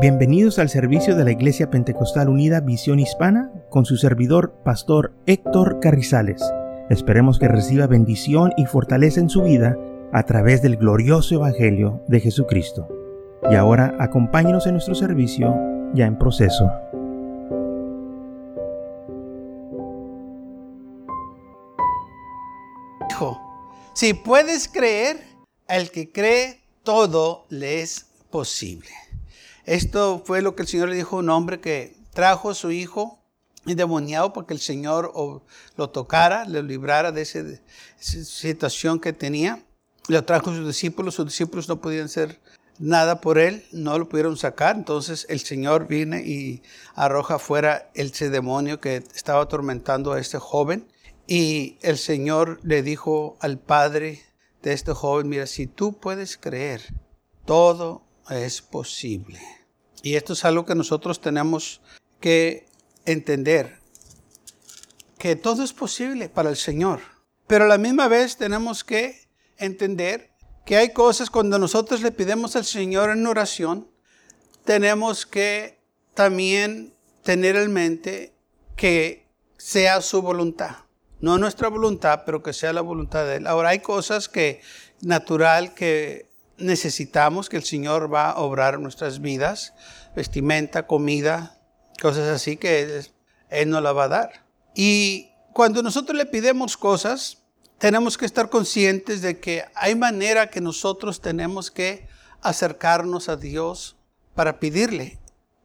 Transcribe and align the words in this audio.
Bienvenidos 0.00 0.60
al 0.60 0.68
servicio 0.68 1.16
de 1.16 1.24
la 1.24 1.32
Iglesia 1.32 1.70
Pentecostal 1.70 2.28
Unida 2.28 2.60
Visión 2.60 3.00
Hispana 3.00 3.50
con 3.68 3.84
su 3.84 3.96
servidor, 3.96 4.54
Pastor 4.64 5.12
Héctor 5.26 5.80
Carrizales. 5.80 6.40
Esperemos 6.88 7.40
que 7.40 7.48
reciba 7.48 7.88
bendición 7.88 8.52
y 8.56 8.66
fortaleza 8.66 9.18
en 9.18 9.28
su 9.28 9.42
vida 9.42 9.76
a 10.12 10.22
través 10.22 10.62
del 10.62 10.76
glorioso 10.76 11.34
Evangelio 11.34 12.00
de 12.06 12.20
Jesucristo. 12.20 12.86
Y 13.50 13.56
ahora 13.56 13.96
acompáñenos 13.98 14.68
en 14.68 14.74
nuestro 14.74 14.94
servicio 14.94 15.52
ya 15.94 16.06
en 16.06 16.16
proceso. 16.16 16.70
Hijo, 23.10 23.36
si 23.94 24.14
puedes 24.14 24.68
creer, 24.68 25.16
al 25.66 25.90
que 25.90 26.12
cree, 26.12 26.60
todo 26.84 27.46
le 27.48 27.82
es 27.82 28.06
posible. 28.30 29.07
Esto 29.68 30.22
fue 30.24 30.40
lo 30.40 30.56
que 30.56 30.62
el 30.62 30.68
Señor 30.68 30.88
le 30.88 30.96
dijo 30.96 31.16
a 31.16 31.18
un 31.18 31.28
hombre 31.28 31.60
que 31.60 31.94
trajo 32.14 32.48
a 32.48 32.54
su 32.54 32.70
hijo 32.70 33.18
endemoniado 33.66 34.32
para 34.32 34.46
que 34.46 34.54
el 34.54 34.60
Señor 34.60 35.12
lo 35.76 35.90
tocara, 35.90 36.46
le 36.46 36.62
librara 36.62 37.12
de 37.12 37.20
esa 37.20 37.44
situación 37.98 38.98
que 38.98 39.12
tenía. 39.12 39.62
Lo 40.08 40.24
trajo 40.24 40.48
a 40.48 40.54
sus 40.54 40.66
discípulos, 40.66 41.16
sus 41.16 41.26
discípulos 41.26 41.68
no 41.68 41.82
podían 41.82 42.06
hacer 42.06 42.40
nada 42.78 43.20
por 43.20 43.36
él, 43.36 43.62
no 43.70 43.98
lo 43.98 44.08
pudieron 44.08 44.38
sacar. 44.38 44.74
Entonces 44.74 45.26
el 45.28 45.40
Señor 45.40 45.86
viene 45.86 46.22
y 46.26 46.62
arroja 46.94 47.38
fuera 47.38 47.90
ese 47.92 48.30
demonio 48.30 48.80
que 48.80 49.04
estaba 49.14 49.42
atormentando 49.42 50.14
a 50.14 50.18
este 50.18 50.38
joven. 50.38 50.88
Y 51.26 51.76
el 51.82 51.98
Señor 51.98 52.58
le 52.62 52.82
dijo 52.82 53.36
al 53.40 53.58
padre 53.58 54.22
de 54.62 54.72
este 54.72 54.94
joven, 54.94 55.28
mira, 55.28 55.46
si 55.46 55.66
tú 55.66 55.92
puedes 55.92 56.38
creer, 56.38 56.80
todo 57.44 58.02
es 58.30 58.62
posible. 58.62 59.57
Y 60.02 60.14
esto 60.16 60.32
es 60.32 60.44
algo 60.44 60.64
que 60.64 60.74
nosotros 60.74 61.20
tenemos 61.20 61.80
que 62.20 62.66
entender, 63.04 63.78
que 65.18 65.36
todo 65.36 65.62
es 65.62 65.72
posible 65.72 66.28
para 66.28 66.50
el 66.50 66.56
Señor. 66.56 67.00
Pero 67.46 67.64
a 67.64 67.68
la 67.68 67.78
misma 67.78 68.08
vez 68.08 68.36
tenemos 68.36 68.84
que 68.84 69.26
entender 69.56 70.30
que 70.64 70.76
hay 70.76 70.92
cosas 70.92 71.30
cuando 71.30 71.58
nosotros 71.58 72.02
le 72.02 72.12
pidemos 72.12 72.54
al 72.56 72.64
Señor 72.64 73.10
en 73.10 73.26
oración, 73.26 73.88
tenemos 74.64 75.24
que 75.24 75.78
también 76.14 76.94
tener 77.22 77.56
en 77.56 77.72
mente 77.72 78.34
que 78.76 79.26
sea 79.56 80.02
su 80.02 80.20
voluntad. 80.22 80.76
No 81.20 81.38
nuestra 81.38 81.68
voluntad, 81.68 82.22
pero 82.24 82.42
que 82.42 82.52
sea 82.52 82.72
la 82.72 82.80
voluntad 82.80 83.24
de 83.24 83.36
Él. 83.36 83.46
Ahora 83.46 83.70
hay 83.70 83.80
cosas 83.80 84.28
que 84.28 84.60
natural 85.00 85.74
que 85.74 86.27
necesitamos 86.58 87.48
que 87.48 87.56
el 87.56 87.64
Señor 87.64 88.12
va 88.12 88.30
a 88.30 88.40
obrar 88.40 88.78
nuestras 88.78 89.20
vidas, 89.20 89.74
vestimenta, 90.14 90.86
comida, 90.86 91.58
cosas 92.00 92.28
así 92.28 92.56
que 92.56 93.02
Él 93.50 93.70
nos 93.70 93.82
la 93.82 93.92
va 93.92 94.04
a 94.04 94.08
dar. 94.08 94.46
Y 94.74 95.30
cuando 95.52 95.82
nosotros 95.82 96.16
le 96.16 96.26
pidemos 96.26 96.76
cosas, 96.76 97.38
tenemos 97.78 98.18
que 98.18 98.26
estar 98.26 98.50
conscientes 98.50 99.22
de 99.22 99.38
que 99.38 99.64
hay 99.74 99.94
manera 99.94 100.50
que 100.50 100.60
nosotros 100.60 101.20
tenemos 101.20 101.70
que 101.70 102.08
acercarnos 102.40 103.28
a 103.28 103.36
Dios 103.36 103.96
para 104.34 104.60
pedirle. 104.60 105.18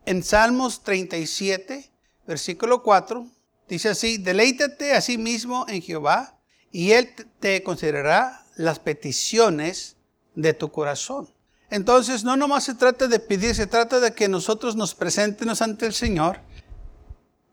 En 0.05 0.23
Salmos 0.23 0.83
37, 0.83 1.91
versículo 2.27 2.83
4, 2.83 3.27
dice 3.67 3.89
así, 3.89 4.17
deleítate 4.17 4.93
a 4.93 5.01
sí 5.01 5.17
mismo 5.17 5.65
en 5.67 5.81
Jehová 5.81 6.39
y 6.71 6.91
Él 6.91 7.09
te 7.39 7.63
considerará 7.63 8.45
las 8.55 8.79
peticiones 8.79 9.97
de 10.35 10.53
tu 10.53 10.71
corazón. 10.71 11.29
Entonces, 11.69 12.23
no 12.23 12.37
nomás 12.37 12.65
se 12.65 12.75
trata 12.75 13.07
de 13.07 13.19
pedir, 13.19 13.55
se 13.55 13.67
trata 13.67 13.99
de 13.99 14.13
que 14.13 14.27
nosotros 14.27 14.75
nos 14.75 14.93
presentemos 14.93 15.61
ante 15.61 15.85
el 15.85 15.93
Señor 15.93 16.39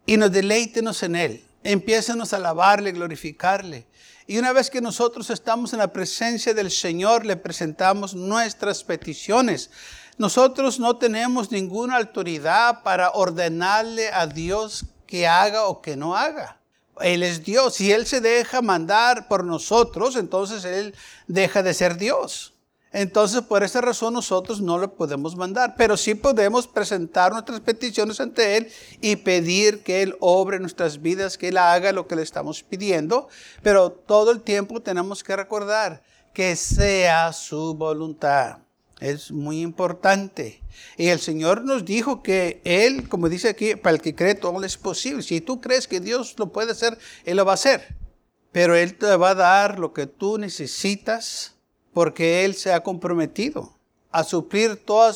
y 0.07 0.17
nos 0.17 0.31
deleítenos 0.31 1.03
en 1.03 1.17
Él. 1.17 1.45
Empiécenos 1.63 2.33
a 2.33 2.37
alabarle, 2.37 2.93
glorificarle. 2.93 3.87
Y 4.27 4.39
una 4.39 4.53
vez 4.53 4.71
que 4.71 4.81
nosotros 4.81 5.31
estamos 5.31 5.73
en 5.73 5.81
la 5.81 5.93
presencia 5.93 6.55
del 6.55 6.71
Señor, 6.71 7.27
le 7.27 7.37
presentamos 7.37 8.15
nuestras 8.15 8.85
peticiones. 8.85 9.71
Nosotros 10.19 10.79
no 10.79 10.97
tenemos 10.97 11.51
ninguna 11.51 11.97
autoridad 11.97 12.83
para 12.83 13.11
ordenarle 13.11 14.11
a 14.13 14.27
Dios 14.27 14.85
que 15.07 15.27
haga 15.27 15.65
o 15.65 15.81
que 15.81 15.97
no 15.97 16.15
haga. 16.15 16.61
Él 17.01 17.23
es 17.23 17.43
Dios. 17.43 17.75
Si 17.75 17.91
Él 17.91 18.07
se 18.07 18.21
deja 18.21 18.63
mandar 18.63 19.29
por 19.29 19.45
nosotros, 19.45 20.17
entonces 20.17 20.65
Él 20.65 20.95
deja 21.27 21.63
de 21.63 21.75
ser 21.75 21.97
Dios. 21.97 22.53
Entonces, 22.93 23.43
por 23.43 23.63
esa 23.63 23.81
razón 23.81 24.15
nosotros 24.15 24.61
no 24.61 24.79
le 24.79 24.89
podemos 24.89 25.37
mandar, 25.37 25.75
pero 25.77 25.97
sí 25.97 26.17
podemos 26.17 26.67
presentar 26.67 27.31
nuestras 27.31 27.61
peticiones 27.61 28.21
ante 28.21 28.57
Él 28.57 28.69
y 29.01 29.15
pedir 29.17 29.85
que 29.85 30.03
Él 30.03 30.17
obre 30.19 30.59
nuestras 30.59 31.01
vidas, 31.01 31.39
que 31.39 31.49
Él 31.49 31.57
haga 31.57 31.93
lo 31.93 32.09
que 32.09 32.17
le 32.17 32.23
estamos 32.23 32.65
pidiendo, 32.65 33.29
pero 33.63 33.93
todo 33.93 34.33
el 34.33 34.41
tiempo 34.41 34.81
tenemos 34.81 35.23
que 35.23 35.37
recordar 35.37 36.03
que 36.35 36.57
sea 36.57 37.33
su 37.33 37.75
voluntad. 37.75 38.59
Es 38.99 39.31
muy 39.31 39.61
importante. 39.61 40.63
Y 40.97 41.09
el 41.09 41.21
Señor 41.21 41.65
nos 41.65 41.85
dijo 41.85 42.23
que 42.23 42.61
Él, 42.65 43.09
como 43.09 43.29
dice 43.29 43.49
aquí, 43.49 43.77
para 43.77 43.95
el 43.95 44.03
que 44.03 44.15
cree 44.15 44.35
todo 44.35 44.63
es 44.65 44.77
posible. 44.77 45.23
Si 45.23 45.41
tú 45.41 45.61
crees 45.61 45.89
que 45.89 46.01
Dios 46.01 46.35
lo 46.39 46.53
puede 46.53 46.73
hacer, 46.73 46.99
Él 47.25 47.37
lo 47.37 47.45
va 47.45 47.53
a 47.53 47.55
hacer. 47.55 47.97
Pero 48.53 48.75
Él 48.75 48.99
te 48.99 49.17
va 49.17 49.31
a 49.31 49.35
dar 49.35 49.79
lo 49.79 49.93
que 49.93 50.07
tú 50.07 50.39
necesitas 50.39 51.55
porque 51.93 52.45
Él 52.45 52.55
se 52.55 52.73
ha 52.73 52.83
comprometido 52.83 53.79
a 54.11 54.25
suplir 54.25 54.85
todo 54.85 55.15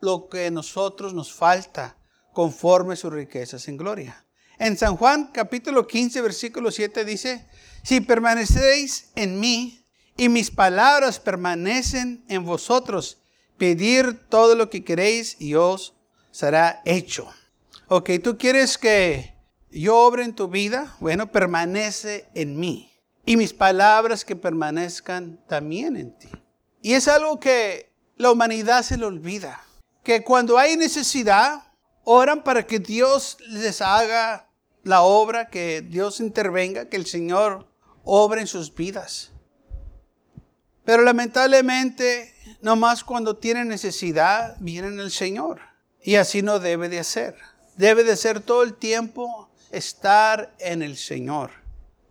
lo 0.00 0.28
que 0.28 0.50
nosotros 0.50 1.14
nos 1.14 1.32
falta 1.32 1.96
conforme 2.32 2.96
sus 2.96 3.12
riquezas 3.12 3.68
en 3.68 3.76
gloria. 3.76 4.24
En 4.58 4.76
San 4.76 4.96
Juan 4.96 5.30
capítulo 5.32 5.86
15 5.86 6.20
versículo 6.20 6.70
7 6.70 7.04
dice, 7.04 7.46
si 7.82 8.00
permanecéis 8.00 9.10
en 9.14 9.40
mí 9.40 9.84
y 10.16 10.28
mis 10.28 10.50
palabras 10.50 11.18
permanecen 11.18 12.24
en 12.28 12.44
vosotros, 12.44 13.18
pedir 13.58 14.28
todo 14.28 14.54
lo 14.54 14.70
que 14.70 14.84
queréis 14.84 15.40
y 15.40 15.54
os 15.54 15.94
será 16.30 16.82
hecho. 16.84 17.28
Ok, 17.88 18.10
tú 18.22 18.38
quieres 18.38 18.78
que 18.78 19.34
yo 19.70 19.98
obre 19.98 20.24
en 20.24 20.34
tu 20.34 20.48
vida, 20.48 20.96
bueno, 21.00 21.30
permanece 21.32 22.28
en 22.34 22.58
mí 22.58 22.93
y 23.26 23.36
mis 23.36 23.52
palabras 23.52 24.24
que 24.24 24.36
permanezcan 24.36 25.38
también 25.48 25.96
en 25.96 26.16
ti. 26.18 26.30
Y 26.82 26.92
es 26.92 27.08
algo 27.08 27.40
que 27.40 27.90
la 28.16 28.30
humanidad 28.30 28.82
se 28.82 28.96
le 28.96 29.06
olvida, 29.06 29.60
que 30.02 30.22
cuando 30.22 30.58
hay 30.58 30.76
necesidad, 30.76 31.62
oran 32.04 32.44
para 32.44 32.66
que 32.66 32.78
Dios 32.78 33.38
les 33.48 33.80
haga 33.80 34.48
la 34.82 35.02
obra, 35.02 35.48
que 35.48 35.80
Dios 35.82 36.20
intervenga, 36.20 36.88
que 36.88 36.96
el 36.96 37.06
Señor 37.06 37.66
obre 38.04 38.42
en 38.42 38.46
sus 38.46 38.74
vidas. 38.74 39.30
Pero 40.84 41.02
lamentablemente, 41.02 42.34
nomás 42.60 43.02
cuando 43.02 43.36
tienen 43.36 43.68
necesidad, 43.68 44.56
vienen 44.60 45.00
el 45.00 45.10
Señor. 45.10 45.60
Y 46.02 46.16
así 46.16 46.42
no 46.42 46.58
debe 46.58 46.90
de 46.90 47.02
ser. 47.02 47.36
Debe 47.76 48.04
de 48.04 48.16
ser 48.16 48.40
todo 48.40 48.62
el 48.62 48.74
tiempo 48.74 49.48
estar 49.70 50.54
en 50.58 50.82
el 50.82 50.98
Señor. 50.98 51.63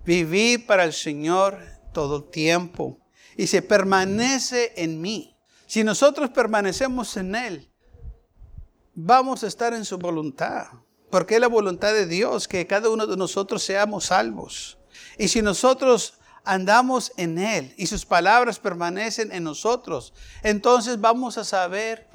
Vivir 0.05 0.65
para 0.65 0.83
el 0.83 0.93
Señor 0.93 1.59
todo 1.93 2.17
el 2.17 2.29
tiempo. 2.29 2.99
Y 3.37 3.47
se 3.47 3.61
permanece 3.61 4.73
en 4.75 5.01
mí. 5.01 5.35
Si 5.65 5.83
nosotros 5.83 6.29
permanecemos 6.29 7.17
en 7.17 7.35
Él, 7.35 7.71
vamos 8.93 9.43
a 9.43 9.47
estar 9.47 9.73
en 9.73 9.85
su 9.85 9.97
voluntad. 9.97 10.67
Porque 11.09 11.35
es 11.35 11.41
la 11.41 11.47
voluntad 11.47 11.93
de 11.93 12.05
Dios 12.05 12.47
que 12.47 12.67
cada 12.67 12.89
uno 12.89 13.07
de 13.07 13.17
nosotros 13.17 13.63
seamos 13.63 14.05
salvos. 14.05 14.77
Y 15.17 15.27
si 15.27 15.41
nosotros 15.41 16.15
andamos 16.43 17.11
en 17.17 17.37
Él 17.37 17.73
y 17.77 17.87
sus 17.87 18.05
palabras 18.05 18.59
permanecen 18.59 19.31
en 19.31 19.43
nosotros, 19.43 20.13
entonces 20.41 20.99
vamos 20.99 21.37
a 21.37 21.43
saber 21.43 22.07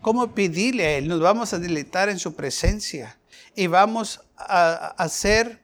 cómo 0.00 0.34
pedirle 0.34 0.86
a 0.86 0.98
Él. 0.98 1.08
Nos 1.08 1.20
vamos 1.20 1.52
a 1.52 1.58
deleitar 1.58 2.08
en 2.08 2.18
su 2.18 2.34
presencia 2.34 3.18
y 3.54 3.66
vamos 3.66 4.20
a 4.36 4.94
hacer 4.98 5.63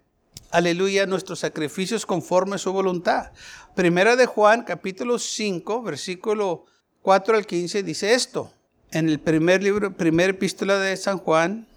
aleluya, 0.50 1.06
nuestros 1.06 1.40
sacrificios 1.40 2.06
conforme 2.06 2.56
a 2.56 2.58
su 2.58 2.72
voluntad. 2.72 3.32
Primera 3.74 4.16
de 4.16 4.26
Juan, 4.26 4.64
capítulo 4.64 5.18
5, 5.18 5.82
versículo 5.82 6.66
4 7.02 7.36
al 7.36 7.46
15, 7.46 7.82
dice 7.82 8.14
esto. 8.14 8.52
En 8.90 9.08
el 9.08 9.20
primer 9.20 9.62
libro, 9.62 9.96
primera 9.96 10.30
epístola 10.30 10.78
de 10.78 10.96
San 10.96 11.18
Juan, 11.18 11.68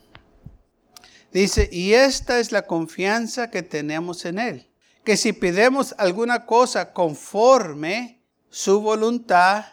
dice, 1.32 1.70
y 1.72 1.94
esta 1.94 2.40
es 2.40 2.52
la 2.52 2.64
confianza 2.64 3.52
que 3.52 3.62
tenemos 3.62 4.26
en 4.26 4.40
Él, 4.40 4.68
que 5.04 5.16
si 5.18 5.32
pidemos 5.34 5.94
alguna 5.98 6.46
cosa 6.46 6.92
conforme 6.94 8.24
su 8.50 8.82
voluntad, 8.82 9.66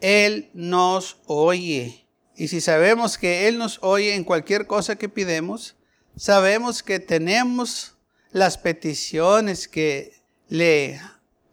Él 0.00 0.50
nos 0.54 1.18
oye. 1.26 2.06
Y 2.36 2.48
si 2.48 2.60
sabemos 2.60 3.18
que 3.18 3.48
Él 3.48 3.58
nos 3.58 3.78
oye 3.82 4.14
en 4.14 4.22
cualquier 4.22 4.66
cosa 4.66 4.96
que 4.96 5.08
pidemos, 5.08 5.76
sabemos 6.16 6.82
que 6.84 7.00
tenemos 7.00 7.95
las 8.36 8.58
peticiones 8.58 9.66
que 9.66 10.12
le 10.48 11.00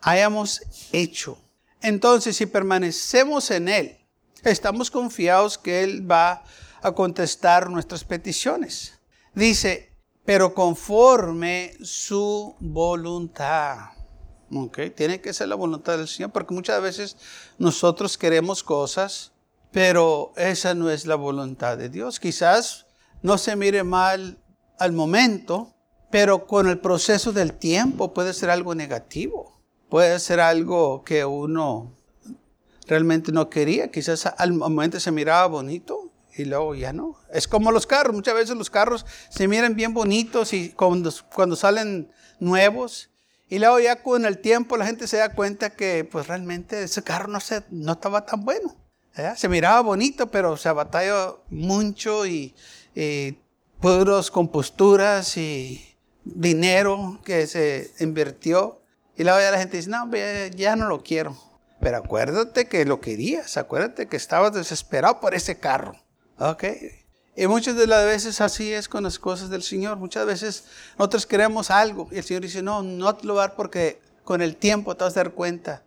hayamos 0.02 0.62
hecho. 0.92 1.38
Entonces, 1.82 2.36
si 2.36 2.46
permanecemos 2.46 3.52
en 3.52 3.70
Él, 3.70 3.98
estamos 4.44 4.92
confiados 4.92 5.58
que 5.58 5.82
Él 5.82 6.12
va 6.12 6.44
a 6.82 6.92
contestar 6.92 7.70
nuestras 7.70 8.04
peticiones. 8.04 9.00
Dice, 9.34 9.94
pero 10.26 10.54
conforme 10.54 11.72
su 11.82 12.54
voluntad. 12.60 13.78
Okay. 14.52 14.90
Tiene 14.90 15.22
que 15.22 15.34
ser 15.34 15.48
la 15.48 15.56
voluntad 15.56 15.98
del 15.98 16.10
Señor, 16.10 16.34
porque 16.34 16.54
muchas 16.54 16.82
veces 16.82 17.16
nosotros 17.58 18.18
queremos 18.18 18.62
cosas, 18.62 19.32
pero 19.72 20.34
esa 20.36 20.74
no 20.74 20.90
es 20.90 21.06
la 21.06 21.16
voluntad 21.16 21.78
de 21.78 21.88
Dios. 21.88 22.20
Quizás 22.20 22.88
no 23.22 23.38
se 23.38 23.56
mire 23.56 23.86
mal 23.86 24.38
al 24.78 24.92
momento, 24.92 25.74
pero 26.14 26.46
con 26.46 26.70
el 26.70 26.78
proceso 26.78 27.34
del 27.34 27.54
tiempo 27.54 28.14
puede 28.14 28.36
ser 28.36 28.52
algo 28.52 28.76
negativo. 28.76 29.60
Puede 29.90 30.20
ser 30.20 30.40
algo 30.42 31.04
que 31.04 31.26
uno 31.26 31.92
realmente 32.86 33.32
no 33.32 33.50
quería. 33.50 33.90
Quizás 33.90 34.28
al 34.28 34.54
momento 34.54 35.00
se 35.00 35.10
miraba 35.10 35.48
bonito 35.48 36.12
y 36.38 36.46
luego 36.46 36.76
ya 36.76 36.94
no. 36.94 37.18
Es 37.32 37.48
como 37.48 37.72
los 37.72 37.88
carros. 37.88 38.14
Muchas 38.14 38.36
veces 38.36 38.56
los 38.56 38.70
carros 38.70 39.08
se 39.30 39.48
miran 39.48 39.76
bien 39.76 39.96
bonitos 39.96 40.54
y 40.54 40.70
cuando, 40.70 41.12
cuando 41.34 41.56
salen 41.56 42.12
nuevos 42.40 43.10
y 43.50 43.58
luego 43.58 43.80
ya 43.80 44.04
con 44.04 44.28
el 44.28 44.38
tiempo 44.38 44.78
la 44.78 44.86
gente 44.86 45.08
se 45.08 45.18
da 45.18 45.34
cuenta 45.34 45.72
que 45.72 46.06
pues 46.06 46.28
realmente 46.28 46.84
ese 46.84 47.02
carro 47.02 47.28
no, 47.28 47.40
se, 47.40 47.64
no 47.72 47.94
estaba 47.94 48.24
tan 48.24 48.46
bueno. 48.46 48.76
Se 49.36 49.50
miraba 49.50 49.82
bonito, 49.82 50.30
pero 50.30 50.58
se 50.58 50.72
batalló 50.72 51.44
mucho 51.50 52.28
y, 52.28 52.54
y 52.94 53.36
puros 53.82 54.30
composturas 54.30 55.38
y 55.38 55.90
dinero 56.24 57.20
que 57.24 57.48
se 57.48 57.92
invirtió. 58.00 58.82
Y 59.16 59.24
luego 59.24 59.40
ya 59.40 59.52
la 59.52 59.60
gente 59.60 59.78
dice, 59.78 59.90
no, 59.90 60.10
ya 60.56 60.76
no 60.76 60.88
lo 60.88 61.04
quiero. 61.04 61.38
Pero 61.80 61.98
acuérdate 61.98 62.68
que 62.68 62.86
lo 62.86 63.02
querías, 63.02 63.58
acuérdate 63.58 64.08
que 64.08 64.18
estabas 64.18 64.54
desesperado 64.54 65.20
por 65.20 65.36
ese 65.36 65.60
carro. 65.60 65.96
¿Ok? 66.40 66.64
Y 67.36 67.48
muchas 67.48 67.76
de 67.76 67.88
las 67.88 68.06
veces 68.06 68.42
así 68.42 68.72
es 68.72 68.88
con 68.88 69.04
las 69.04 69.18
cosas 69.20 69.50
del 69.50 69.64
Señor. 69.64 69.98
Muchas 69.98 70.26
veces 70.26 70.66
nosotros 70.98 71.26
queremos 71.26 71.72
algo 71.72 72.08
y 72.12 72.18
el 72.18 72.24
Señor 72.24 72.44
dice, 72.44 72.62
no, 72.62 72.84
no 72.84 73.16
te 73.16 73.26
lo 73.26 73.36
dar 73.36 73.56
porque 73.56 74.00
con 74.24 74.42
el 74.42 74.56
tiempo 74.56 74.96
te 74.96 75.04
vas 75.04 75.18
a 75.18 75.24
dar 75.24 75.32
cuenta 75.32 75.84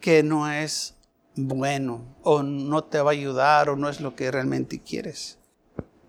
que 0.00 0.22
no 0.22 0.50
es 0.50 0.94
bueno 1.34 2.16
o 2.22 2.42
no 2.42 2.84
te 2.84 3.00
va 3.00 3.10
a 3.10 3.12
ayudar 3.12 3.70
o 3.70 3.76
no 3.76 3.88
es 3.88 4.00
lo 4.00 4.14
que 4.14 4.30
realmente 4.30 4.80
quieres. 4.80 5.39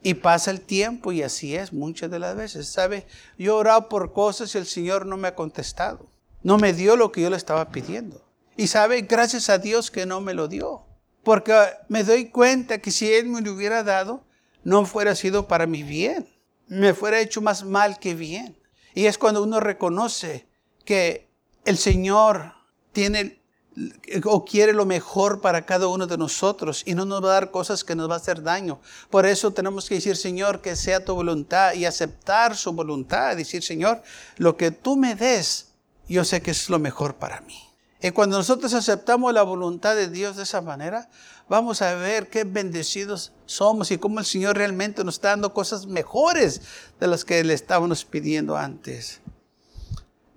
Y 0.04 0.16
pasa 0.16 0.52
el 0.52 0.62
tiempo 0.62 1.12
y 1.12 1.22
así 1.22 1.56
es 1.56 1.74
muchas 1.74 2.10
de 2.10 2.20
las 2.20 2.36
veces. 2.36 2.68
¿Sabe? 2.68 3.06
Yo 3.38 3.54
he 3.54 3.56
orado 3.56 3.90
por 3.90 4.14
cosas 4.14 4.54
y 4.56 4.58
el 4.58 4.66
Señor 4.66 5.06
no 5.06 5.18
me 5.18 5.28
ha 5.28 5.36
contestado. 5.36 6.08
No 6.44 6.58
me 6.58 6.74
dio 6.74 6.96
lo 6.96 7.12
que 7.12 7.22
yo 7.22 7.30
le 7.30 7.38
estaba 7.38 7.70
pidiendo. 7.70 8.26
Y 8.58 8.68
sabe, 8.68 9.02
gracias 9.02 9.50
a 9.50 9.60
Dios 9.60 9.92
que 9.92 10.06
no 10.06 10.22
me 10.22 10.34
lo 10.34 10.48
dio. 10.48 10.86
Porque 11.24 11.54
me 11.88 12.04
doy 12.04 12.30
cuenta 12.30 12.80
que 12.80 12.92
si 12.92 13.14
Él 13.14 13.28
me 13.28 13.42
lo 13.42 13.54
hubiera 13.54 13.84
dado, 13.84 14.26
no 14.64 14.86
fuera 14.86 15.16
sido 15.16 15.48
para 15.48 15.68
mi 15.68 15.84
bien. 15.84 16.28
Me 16.68 16.94
fuera 16.94 17.20
hecho 17.20 17.42
más 17.42 17.64
mal 17.64 18.00
que 18.00 18.16
bien. 18.16 18.58
Y 18.94 19.06
es 19.06 19.18
cuando 19.18 19.44
uno 19.44 19.60
reconoce 19.60 20.48
que 20.84 21.30
el 21.66 21.78
Señor 21.78 22.54
tiene 22.92 23.41
o 24.26 24.46
quiere 24.46 24.74
lo 24.74 24.86
mejor 24.86 25.40
para 25.40 25.66
cada 25.66 25.88
uno 25.88 26.06
de 26.06 26.18
nosotros 26.18 26.84
y 26.86 26.94
no 26.94 27.06
nos 27.06 27.24
va 27.24 27.30
a 27.30 27.34
dar 27.34 27.52
cosas 27.52 27.84
que 27.84 27.96
nos 27.96 28.10
va 28.10 28.16
a 28.16 28.18
hacer 28.18 28.44
daño. 28.44 28.80
Por 29.10 29.26
eso 29.26 29.52
tenemos 29.52 29.88
que 29.88 29.96
decir, 29.96 30.18
Señor, 30.18 30.62
que 30.62 30.76
sea 30.76 31.06
tu 31.06 31.16
voluntad 31.16 31.74
y 31.74 31.86
aceptar 31.86 32.56
su 32.58 32.74
voluntad. 32.74 33.36
Decir, 33.36 33.64
Señor, 33.64 34.02
lo 34.38 34.58
que 34.58 34.72
tú 34.72 34.98
me 34.98 35.16
des, 35.16 35.70
yo 36.08 36.26
sé 36.26 36.42
que 36.42 36.52
es 36.52 36.70
lo 36.70 36.80
mejor 36.80 37.16
para 37.16 37.42
mí. 37.42 37.58
Y 38.02 38.12
cuando 38.12 38.38
nosotros 38.38 38.74
aceptamos 38.74 39.32
la 39.34 39.44
voluntad 39.44 39.96
de 39.96 40.10
Dios 40.10 40.36
de 40.36 40.44
esa 40.44 40.60
manera, 40.62 41.08
vamos 41.48 41.82
a 41.82 41.94
ver 41.94 42.30
qué 42.30 42.44
bendecidos 42.44 43.32
somos 43.46 43.92
y 43.92 44.00
cómo 44.00 44.20
el 44.20 44.26
Señor 44.26 44.58
realmente 44.58 45.04
nos 45.04 45.16
está 45.16 45.30
dando 45.30 45.54
cosas 45.54 45.86
mejores 45.86 46.62
de 47.00 47.08
las 47.08 47.24
que 47.24 47.44
le 47.44 47.54
estábamos 47.54 48.04
pidiendo 48.04 48.58
antes. 48.58 49.22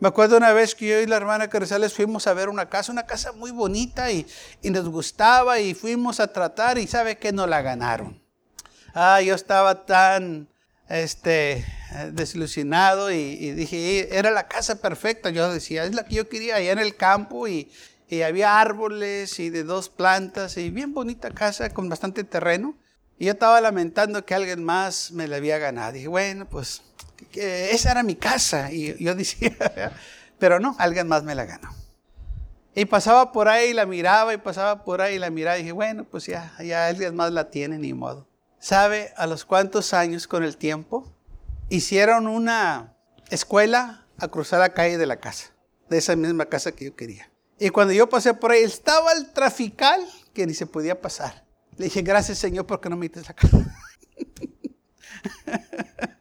Me 0.00 0.08
acuerdo 0.08 0.36
una 0.36 0.52
vez 0.52 0.74
que 0.74 0.88
yo 0.88 1.00
y 1.00 1.06
la 1.06 1.16
hermana 1.16 1.48
Carrizales 1.48 1.94
fuimos 1.94 2.26
a 2.26 2.34
ver 2.34 2.48
una 2.48 2.68
casa, 2.68 2.92
una 2.92 3.06
casa 3.06 3.32
muy 3.32 3.52
bonita 3.52 4.10
y, 4.10 4.26
y 4.60 4.70
nos 4.70 4.88
gustaba 4.88 5.60
y 5.60 5.74
fuimos 5.74 6.20
a 6.20 6.32
tratar 6.32 6.78
y 6.78 6.86
sabe 6.86 7.16
que 7.16 7.32
no 7.32 7.46
la 7.46 7.62
ganaron. 7.62 8.20
Ah, 8.92 9.20
yo 9.20 9.34
estaba 9.34 9.86
tan 9.86 10.48
este, 10.88 11.64
desilusionado 12.12 13.10
y, 13.10 13.52
dije, 13.52 14.16
era 14.16 14.30
la 14.30 14.46
casa 14.48 14.80
perfecta. 14.80 15.30
Yo 15.30 15.52
decía, 15.52 15.84
es 15.84 15.94
la 15.94 16.04
que 16.04 16.16
yo 16.16 16.28
quería 16.28 16.56
allá 16.56 16.72
en 16.72 16.78
el 16.78 16.96
campo 16.96 17.48
y, 17.48 17.70
y 18.08 18.22
había 18.22 18.60
árboles 18.60 19.38
y 19.40 19.50
de 19.50 19.64
dos 19.64 19.88
plantas 19.88 20.56
y 20.56 20.70
bien 20.70 20.94
bonita 20.94 21.30
casa 21.30 21.70
con 21.70 21.88
bastante 21.88 22.24
terreno. 22.24 22.76
Y 23.18 23.26
yo 23.26 23.32
estaba 23.32 23.60
lamentando 23.60 24.24
que 24.24 24.34
alguien 24.34 24.62
más 24.62 25.12
me 25.12 25.28
la 25.28 25.36
había 25.36 25.58
ganado. 25.58 25.92
Dije, 25.92 26.08
bueno, 26.08 26.46
pues 26.48 26.82
esa 27.34 27.90
era 27.90 28.02
mi 28.02 28.14
casa. 28.14 28.72
Y 28.72 29.02
yo 29.02 29.14
decía, 29.16 29.52
pero 30.38 30.60
no, 30.60 30.76
alguien 30.78 31.08
más 31.08 31.22
me 31.22 31.34
la 31.34 31.44
ganó. 31.44 31.70
Y 32.74 32.86
pasaba 32.86 33.30
por 33.30 33.48
ahí 33.48 33.70
y 33.70 33.72
la 33.72 33.86
miraba 33.86 34.34
y 34.34 34.38
pasaba 34.38 34.84
por 34.84 35.00
ahí 35.00 35.16
y 35.16 35.18
la 35.18 35.30
miraba. 35.30 35.56
Y 35.58 35.62
dije, 35.62 35.72
bueno, 35.72 36.04
pues 36.04 36.26
ya, 36.26 36.52
ya 36.62 36.86
alguien 36.86 37.14
más 37.14 37.32
la 37.32 37.50
tiene, 37.50 37.78
ni 37.78 37.94
modo. 37.94 38.26
¿Sabe 38.58 39.12
a 39.16 39.26
los 39.26 39.44
cuantos 39.44 39.92
años 39.92 40.26
con 40.26 40.42
el 40.42 40.56
tiempo? 40.56 41.12
Hicieron 41.68 42.26
una 42.26 42.96
escuela 43.30 44.06
a 44.18 44.28
cruzar 44.28 44.60
la 44.60 44.72
calle 44.72 44.98
de 44.98 45.06
la 45.06 45.16
casa, 45.16 45.52
de 45.88 45.98
esa 45.98 46.16
misma 46.16 46.46
casa 46.46 46.72
que 46.72 46.86
yo 46.86 46.96
quería. 46.96 47.30
Y 47.58 47.70
cuando 47.70 47.92
yo 47.92 48.08
pasé 48.08 48.34
por 48.34 48.50
ahí, 48.50 48.62
estaba 48.62 49.12
el 49.12 49.32
trafical 49.32 50.00
que 50.32 50.46
ni 50.46 50.54
se 50.54 50.66
podía 50.66 51.00
pasar. 51.00 51.44
Le 51.76 51.84
dije, 51.84 52.02
gracias 52.02 52.38
Señor 52.38 52.66
porque 52.66 52.88
no 52.88 52.96
me 52.96 53.08
dices 53.08 53.28
la 53.28 53.34
casa. 53.34 53.76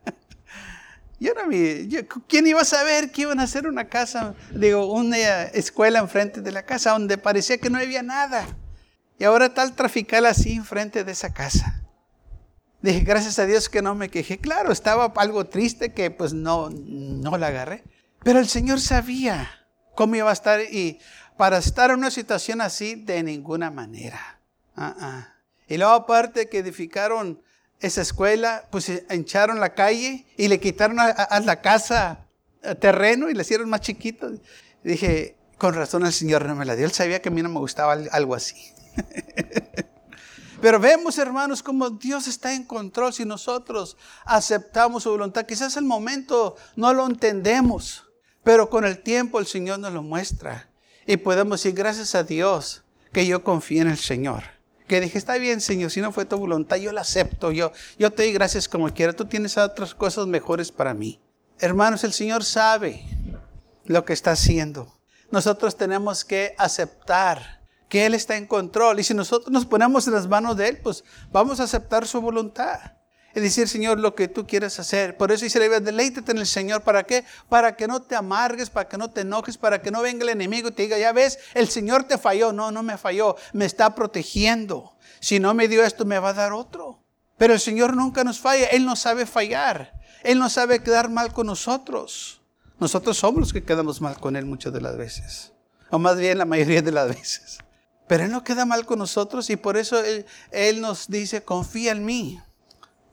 yo 1.24 1.34
no 1.34 1.48
me, 1.48 1.88
¿Quién 2.28 2.48
iba 2.48 2.62
a 2.62 2.66
saber 2.66 3.12
que 3.12 3.22
iban 3.22 3.40
a 3.40 3.44
hacer 3.44 3.66
una 3.66 3.88
casa, 3.88 4.36
digo, 4.52 4.92
una 4.92 5.18
escuela 5.44 6.00
enfrente 6.00 6.42
de 6.42 6.52
la 6.52 6.66
casa 6.66 6.92
donde 6.92 7.18
parecía 7.18 7.58
que 7.58 7.70
no 7.70 7.78
había 7.78 8.04
nada? 8.04 8.46
Y 9.18 9.24
ahora 9.24 9.46
el 9.56 9.74
trafical 9.74 10.26
así 10.26 10.54
enfrente 10.54 11.06
de 11.06 11.14
esa 11.14 11.34
casa. 11.34 11.82
Dije, 12.82 13.00
gracias 13.00 13.40
a 13.40 13.46
Dios 13.46 13.70
que 13.70 13.82
no 13.82 13.96
me 13.96 14.10
quejé. 14.10 14.40
Claro, 14.40 14.74
estaba 14.74 15.14
algo 15.16 15.46
triste 15.46 15.94
que 15.94 16.12
pues 16.12 16.34
no, 16.34 16.70
no 16.70 17.38
la 17.38 17.48
agarré. 17.48 17.86
Pero 18.24 18.40
el 18.40 18.50
Señor 18.50 18.82
sabía 18.82 19.50
cómo 19.96 20.16
iba 20.16 20.30
a 20.30 20.34
estar 20.34 20.60
y 20.60 21.00
para 21.38 21.58
estar 21.58 21.92
en 21.92 22.00
una 22.00 22.12
situación 22.12 22.60
así 22.60 22.96
de 22.96 23.24
ninguna 23.24 23.72
manera. 23.72 24.42
Ah, 24.76 24.96
ah. 25.00 25.34
Y 25.68 25.78
luego 25.78 25.94
aparte 25.94 26.50
que 26.50 26.58
edificaron 26.58 27.42
esa 27.80 28.02
escuela, 28.02 28.68
pues 28.72 28.92
hincharon 29.10 29.60
la 29.60 29.74
calle 29.74 30.26
y 30.38 30.48
le 30.48 30.60
quitaron 30.60 31.00
a, 31.00 31.40
la 31.42 31.62
casa 31.62 32.28
terreno 32.80 33.30
y 33.30 33.34
le 33.34 33.42
hicieron 33.42 33.70
más 33.70 33.82
chiquito. 33.82 34.32
dije, 34.84 35.36
con 35.58 35.74
razón 35.74 36.06
el 36.06 36.14
Señor 36.14 36.46
no 36.46 36.56
me 36.56 36.66
la 36.66 36.76
dio. 36.76 36.86
Él 36.86 36.92
sabía 36.92 37.22
que 37.22 37.30
a 37.30 37.32
mí 37.32 37.42
no 37.42 37.50
me 37.50 37.60
gustaba 37.60 37.94
algo 37.94 38.36
así. 38.36 38.56
Pero 40.64 40.80
vemos, 40.80 41.18
hermanos, 41.18 41.62
como 41.62 41.90
Dios 41.90 42.26
está 42.26 42.54
en 42.54 42.64
control 42.64 43.14
si 43.14 43.26
nosotros 43.26 43.98
aceptamos 44.24 45.04
su 45.04 45.10
voluntad. 45.10 45.46
Quizás 45.46 45.76
el 45.76 45.84
momento 45.84 46.56
no 46.78 46.94
lo 46.94 47.06
entendemos, 47.06 48.06
pero 48.46 48.70
con 48.70 48.86
el 48.86 49.04
tiempo 49.04 49.40
el 49.40 49.46
Señor 49.46 49.80
nos 49.80 49.92
lo 49.92 50.04
muestra. 50.04 50.70
Y 51.06 51.18
podemos 51.18 51.62
decir, 51.62 51.76
gracias 51.78 52.16
a 52.16 52.24
Dios, 52.24 52.86
que 53.12 53.28
yo 53.28 53.44
confío 53.44 53.82
en 53.82 53.90
el 53.90 53.98
Señor. 53.98 54.44
Que 54.94 55.02
dije, 55.02 55.18
está 55.18 55.40
bien, 55.40 55.60
Señor, 55.60 55.90
si 55.90 56.02
no 56.02 56.12
fue 56.12 56.24
tu 56.24 56.38
voluntad, 56.38 56.76
yo 56.76 56.92
la 56.92 57.02
acepto. 57.02 57.52
Yo, 57.52 57.72
yo 57.98 58.12
te 58.12 58.22
doy 58.22 58.32
gracias 58.32 58.70
como 58.70 58.94
quiera. 58.94 59.12
Tú 59.12 59.26
tienes 59.26 59.58
otras 59.58 59.96
cosas 59.96 60.28
mejores 60.28 60.72
para 60.72 60.94
mí. 60.94 61.20
Hermanos, 61.58 62.04
el 62.04 62.14
Señor 62.14 62.44
sabe 62.44 63.04
lo 63.86 64.06
que 64.06 64.14
está 64.14 64.34
haciendo. 64.34 64.94
Nosotros 65.32 65.78
tenemos 65.78 66.24
que 66.24 66.54
aceptar 66.60 67.64
que 67.90 68.06
Él 68.06 68.14
está 68.14 68.38
en 68.38 68.46
control. 68.46 69.00
Y 69.00 69.04
si 69.04 69.16
nosotros 69.16 69.52
nos 69.52 69.66
ponemos 69.66 70.06
en 70.06 70.14
las 70.14 70.28
manos 70.28 70.58
de 70.58 70.70
Él, 70.70 70.78
pues 70.78 71.04
vamos 71.32 71.60
a 71.60 71.64
aceptar 71.64 72.06
su 72.06 72.22
voluntad 72.22 72.80
y 73.36 73.40
decir, 73.40 73.68
Señor, 73.68 74.00
lo 74.00 74.14
que 74.14 74.28
tú 74.28 74.46
quieres 74.46 74.80
hacer. 74.80 75.18
Por 75.18 75.32
eso 75.32 75.44
dice 75.44 75.58
la 75.58 75.66
Biblia, 75.66 75.80
deleítate 75.80 76.32
en 76.32 76.38
el 76.38 76.46
Señor. 76.46 76.82
¿Para 76.82 77.04
qué? 77.04 77.26
Para 77.50 77.76
que 77.76 77.88
no 77.88 78.02
te 78.02 78.16
amargues, 78.16 78.70
para 78.70 78.88
que 78.88 78.98
no 78.98 79.10
te 79.10 79.22
enojes, 79.22 79.58
para 79.58 79.82
que 79.82 79.90
no 79.90 80.02
venga 80.02 80.24
el 80.24 80.30
enemigo 80.30 80.70
y 80.70 80.72
te 80.72 80.84
diga, 80.84 80.98
ya 81.00 81.12
ves, 81.12 81.40
el 81.56 81.68
Señor 81.68 82.04
te 82.04 82.18
falló. 82.18 82.54
No, 82.54 82.72
no 82.72 82.84
me 82.84 82.98
falló, 82.98 83.36
me 83.54 83.66
está 83.66 83.96
protegiendo. 83.96 84.94
Si 85.20 85.40
no 85.40 85.54
me 85.54 85.68
dio 85.68 85.84
esto, 85.84 86.06
me 86.06 86.20
va 86.20 86.30
a 86.30 86.34
dar 86.34 86.54
otro. 86.54 87.00
Pero 87.38 87.54
el 87.54 87.60
Señor 87.60 87.96
nunca 87.96 88.24
nos 88.24 88.40
falla, 88.40 88.68
Él 88.68 88.86
no 88.86 88.96
sabe 88.96 89.26
fallar. 89.26 90.00
Él 90.24 90.38
no 90.38 90.50
sabe 90.50 90.84
quedar 90.84 91.10
mal 91.10 91.34
con 91.34 91.48
nosotros. 91.48 92.42
Nosotros 92.80 93.18
somos 93.18 93.40
los 93.40 93.54
que 93.54 93.64
quedamos 93.64 94.00
mal 94.00 94.20
con 94.20 94.36
Él 94.36 94.46
muchas 94.46 94.74
de 94.74 94.82
las 94.82 94.96
veces. 94.96 95.54
O 95.90 95.98
más 95.98 96.18
bien 96.18 96.38
la 96.38 96.46
mayoría 96.46 96.82
de 96.82 96.92
las 96.92 97.08
veces. 97.08 97.58
Pero 98.08 98.26
Él 98.26 98.32
no 98.32 98.44
queda 98.44 98.66
mal 98.66 98.86
con 98.86 99.00
nosotros 99.00 99.50
y 99.50 99.56
por 99.56 99.78
eso 99.78 100.00
Él, 100.04 100.26
él 100.52 100.82
nos 100.82 101.08
dice, 101.08 101.44
confía 101.44 101.94
en 101.94 102.06
mí. 102.06 102.40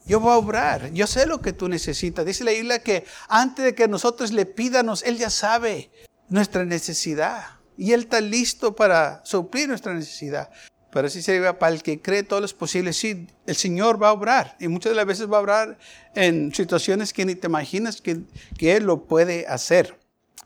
Yo 0.06 0.20
voy 0.20 0.32
a 0.32 0.36
obrar. 0.36 0.92
Yo 0.92 1.06
sé 1.06 1.26
lo 1.26 1.40
que 1.40 1.52
tú 1.52 1.68
necesitas. 1.68 2.24
Dice 2.24 2.44
la 2.44 2.52
Biblia 2.52 2.82
que 2.82 3.04
antes 3.28 3.64
de 3.64 3.74
que 3.74 3.88
nosotros 3.88 4.32
le 4.32 4.46
pidamos, 4.46 5.02
Él 5.02 5.18
ya 5.18 5.30
sabe 5.30 5.90
nuestra 6.28 6.64
necesidad. 6.64 7.44
Y 7.76 7.92
Él 7.92 8.00
está 8.00 8.20
listo 8.20 8.74
para 8.74 9.24
suplir 9.24 9.68
nuestra 9.68 9.94
necesidad. 9.94 10.50
Pero 10.92 11.06
así 11.06 11.20
diga, 11.20 11.58
para 11.58 11.72
el 11.72 11.82
que 11.82 12.02
cree 12.02 12.24
todo 12.24 12.44
es 12.44 12.52
posible. 12.52 12.92
Sí, 12.92 13.28
el 13.46 13.56
Señor 13.56 14.02
va 14.02 14.08
a 14.08 14.12
obrar. 14.12 14.56
Y 14.58 14.68
muchas 14.68 14.90
de 14.90 14.96
las 14.96 15.06
veces 15.06 15.30
va 15.30 15.38
a 15.38 15.40
obrar 15.40 15.78
en 16.14 16.52
situaciones 16.52 17.12
que 17.12 17.24
ni 17.24 17.36
te 17.36 17.46
imaginas 17.46 18.00
que, 18.00 18.22
que 18.58 18.76
Él 18.76 18.84
lo 18.84 19.04
puede 19.04 19.46
hacer. 19.46 19.98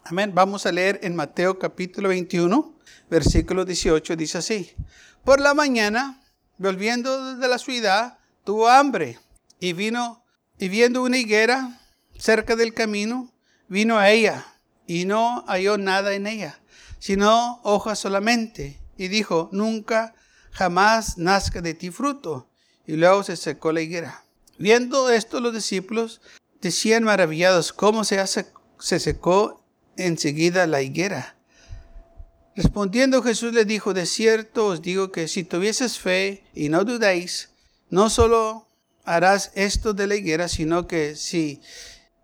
Amén. 0.04 0.32
Vamos 0.34 0.66
a 0.66 0.72
leer 0.72 1.00
en 1.02 1.16
Mateo 1.16 1.58
capítulo 1.58 2.10
21, 2.10 2.74
versículo 3.08 3.64
18. 3.64 4.16
Dice 4.16 4.38
así. 4.38 4.72
Por 5.24 5.40
la 5.40 5.54
mañana, 5.54 6.22
volviendo 6.58 7.34
desde 7.34 7.48
la 7.48 7.58
ciudad, 7.58 8.18
tuvo 8.44 8.68
hambre 8.68 9.18
y 9.64 9.72
vino 9.72 10.22
y 10.58 10.68
viendo 10.68 11.02
una 11.02 11.16
higuera 11.16 11.80
cerca 12.18 12.54
del 12.54 12.74
camino, 12.74 13.32
vino 13.66 13.96
a 13.96 14.10
ella 14.10 14.46
y 14.86 15.06
no 15.06 15.42
halló 15.46 15.78
nada 15.78 16.12
en 16.12 16.26
ella, 16.26 16.60
sino 16.98 17.60
hojas 17.62 17.98
solamente. 17.98 18.78
Y 18.98 19.08
dijo, 19.08 19.48
nunca 19.52 20.14
jamás 20.50 21.16
nazca 21.16 21.62
de 21.62 21.72
ti 21.72 21.90
fruto. 21.90 22.46
Y 22.86 22.96
luego 22.96 23.22
se 23.22 23.36
secó 23.36 23.72
la 23.72 23.80
higuera. 23.80 24.24
Viendo 24.58 25.08
esto 25.08 25.40
los 25.40 25.54
discípulos 25.54 26.20
decían 26.60 27.02
maravillados 27.02 27.72
cómo 27.72 28.04
se, 28.04 28.20
hace, 28.20 28.46
se 28.78 29.00
secó 29.00 29.64
enseguida 29.96 30.66
la 30.66 30.82
higuera. 30.82 31.36
Respondiendo 32.54 33.22
Jesús 33.22 33.54
le 33.54 33.64
dijo, 33.64 33.94
de 33.94 34.04
cierto 34.04 34.66
os 34.66 34.82
digo 34.82 35.10
que 35.10 35.26
si 35.26 35.42
tuvieses 35.42 35.98
fe 35.98 36.44
y 36.54 36.68
no 36.68 36.84
dudáis, 36.84 37.48
no 37.88 38.10
solo 38.10 38.68
harás 39.04 39.52
esto 39.54 39.94
de 39.94 40.06
la 40.06 40.16
higuera, 40.16 40.48
sino 40.48 40.86
que 40.86 41.16
si 41.16 41.60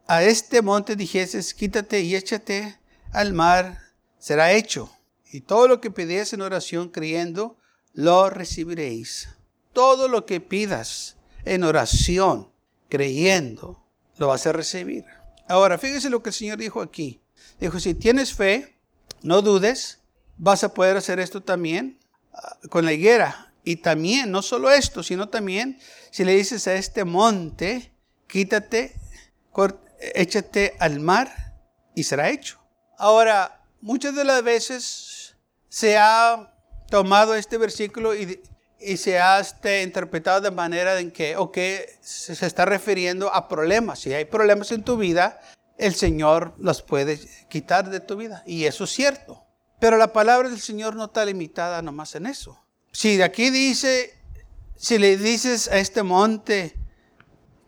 a 0.06 0.22
este 0.22 0.62
monte 0.62 0.96
dijeses, 0.96 1.54
quítate 1.54 2.00
y 2.00 2.16
échate 2.16 2.78
al 3.12 3.32
mar, 3.32 3.78
será 4.18 4.52
hecho. 4.52 4.90
Y 5.32 5.42
todo 5.42 5.68
lo 5.68 5.80
que 5.80 5.90
pides 5.90 6.32
en 6.32 6.42
oración 6.42 6.88
creyendo, 6.88 7.56
lo 7.92 8.30
recibiréis. 8.30 9.28
Todo 9.72 10.08
lo 10.08 10.26
que 10.26 10.40
pidas 10.40 11.16
en 11.44 11.62
oración, 11.62 12.50
creyendo, 12.88 13.84
lo 14.18 14.28
vas 14.28 14.46
a 14.46 14.52
recibir. 14.52 15.04
Ahora, 15.48 15.78
fíjese 15.78 16.10
lo 16.10 16.22
que 16.22 16.30
el 16.30 16.34
Señor 16.34 16.58
dijo 16.58 16.82
aquí. 16.82 17.20
Dijo, 17.60 17.78
si 17.78 17.94
tienes 17.94 18.34
fe, 18.34 18.76
no 19.22 19.42
dudes, 19.42 20.00
vas 20.36 20.64
a 20.64 20.74
poder 20.74 20.96
hacer 20.96 21.20
esto 21.20 21.42
también 21.42 21.98
ah, 22.32 22.58
con 22.68 22.84
la 22.84 22.92
higuera. 22.92 23.49
Y 23.64 23.76
también, 23.76 24.30
no 24.30 24.42
solo 24.42 24.70
esto, 24.70 25.02
sino 25.02 25.28
también, 25.28 25.78
si 26.10 26.24
le 26.24 26.34
dices 26.34 26.66
a 26.66 26.74
este 26.74 27.04
monte, 27.04 27.92
quítate, 28.26 28.94
échate 30.14 30.76
al 30.78 31.00
mar 31.00 31.54
y 31.94 32.04
será 32.04 32.30
hecho. 32.30 32.58
Ahora, 32.96 33.62
muchas 33.80 34.14
de 34.14 34.24
las 34.24 34.42
veces 34.42 35.36
se 35.68 35.98
ha 35.98 36.54
tomado 36.88 37.34
este 37.34 37.58
versículo 37.58 38.14
y, 38.14 38.40
se 38.96 39.18
ha 39.18 39.40
este, 39.40 39.82
interpretado 39.82 40.40
de 40.40 40.50
manera 40.50 40.98
en 40.98 41.10
que, 41.10 41.36
se, 42.00 42.34
se 42.34 42.46
está 42.46 42.64
refiriendo 42.64 43.32
a 43.32 43.46
problemas. 43.46 43.98
Si 43.98 44.12
hay 44.14 44.24
problemas 44.24 44.72
en 44.72 44.82
tu 44.82 44.96
vida, 44.96 45.38
el 45.76 45.94
Señor 45.94 46.54
los 46.58 46.82
puede 46.82 47.20
quitar 47.48 47.90
de 47.90 48.00
tu 48.00 48.16
vida. 48.16 48.42
Y 48.46 48.64
eso 48.64 48.84
es 48.84 48.90
cierto. 48.90 49.44
Pero 49.80 49.96
la 49.96 50.12
palabra 50.12 50.48
del 50.48 50.60
Señor 50.60 50.94
no 50.94 51.06
está 51.06 51.24
limitada 51.24 51.82
nomás 51.82 52.14
en 52.14 52.26
eso. 52.26 52.58
Si 52.92 53.22
aquí 53.22 53.50
dice, 53.50 54.14
si 54.76 54.98
le 54.98 55.16
dices 55.16 55.68
a 55.68 55.78
este 55.78 56.02
monte, 56.02 56.76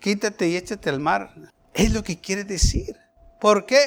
quítate 0.00 0.48
y 0.48 0.56
échate 0.56 0.90
al 0.90 1.00
mar, 1.00 1.52
es 1.74 1.92
lo 1.92 2.02
que 2.02 2.20
quiere 2.20 2.44
decir. 2.44 2.96
Porque 3.40 3.78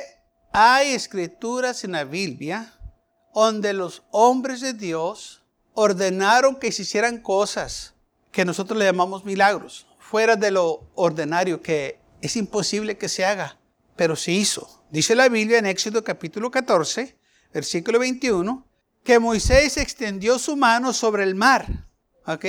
hay 0.54 0.94
escrituras 0.94 1.84
en 1.84 1.92
la 1.92 2.06
Biblia 2.06 2.74
donde 3.34 3.74
los 3.74 4.04
hombres 4.12 4.62
de 4.62 4.74
Dios 4.74 5.44
ordenaron 5.74 6.56
que 6.56 6.72
se 6.72 6.84
hicieran 6.84 7.20
cosas 7.20 7.94
que 8.32 8.46
nosotros 8.46 8.80
le 8.80 8.86
llamamos 8.86 9.26
milagros, 9.26 9.88
fuera 10.00 10.36
de 10.36 10.52
lo 10.52 10.90
ordinario, 10.96 11.62
que 11.62 12.00
es 12.22 12.36
imposible 12.38 12.98
que 12.98 13.10
se 13.10 13.26
haga, 13.26 13.58
pero 13.96 14.16
se 14.16 14.32
hizo. 14.32 14.84
Dice 14.90 15.16
la 15.16 15.30
Biblia 15.30 15.60
en 15.60 15.66
Éxodo 15.66 16.04
capítulo 16.04 16.52
14, 16.52 17.18
versículo 17.54 18.00
21, 18.00 18.65
que 19.06 19.20
Moisés 19.20 19.78
extendió 19.78 20.38
su 20.40 20.58
mano 20.58 20.92
sobre 20.92 21.24
el 21.24 21.36
mar. 21.36 21.88
¿Ok? 22.26 22.46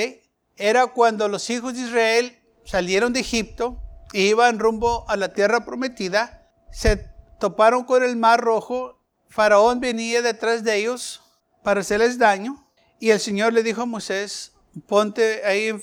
Era 0.56 0.88
cuando 0.88 1.28
los 1.28 1.48
hijos 1.50 1.74
de 1.74 1.82
Israel 1.82 2.42
salieron 2.64 3.12
de 3.12 3.20
Egipto 3.20 3.80
e 4.12 4.22
iban 4.22 4.58
rumbo 4.58 5.04
a 5.08 5.16
la 5.16 5.32
tierra 5.32 5.64
prometida, 5.64 6.50
se 6.72 7.08
toparon 7.38 7.84
con 7.84 8.02
el 8.02 8.16
mar 8.16 8.40
rojo 8.40 8.96
Faraón 9.28 9.80
venía 9.80 10.22
detrás 10.22 10.64
de 10.64 10.76
ellos 10.76 11.20
para 11.62 11.80
hacerles 11.80 12.16
daño 12.16 12.66
y 12.98 13.10
el 13.10 13.20
Señor 13.20 13.52
le 13.52 13.62
dijo 13.62 13.82
a 13.82 13.86
Moisés, 13.86 14.52
ponte 14.86 15.44
ahí 15.44 15.78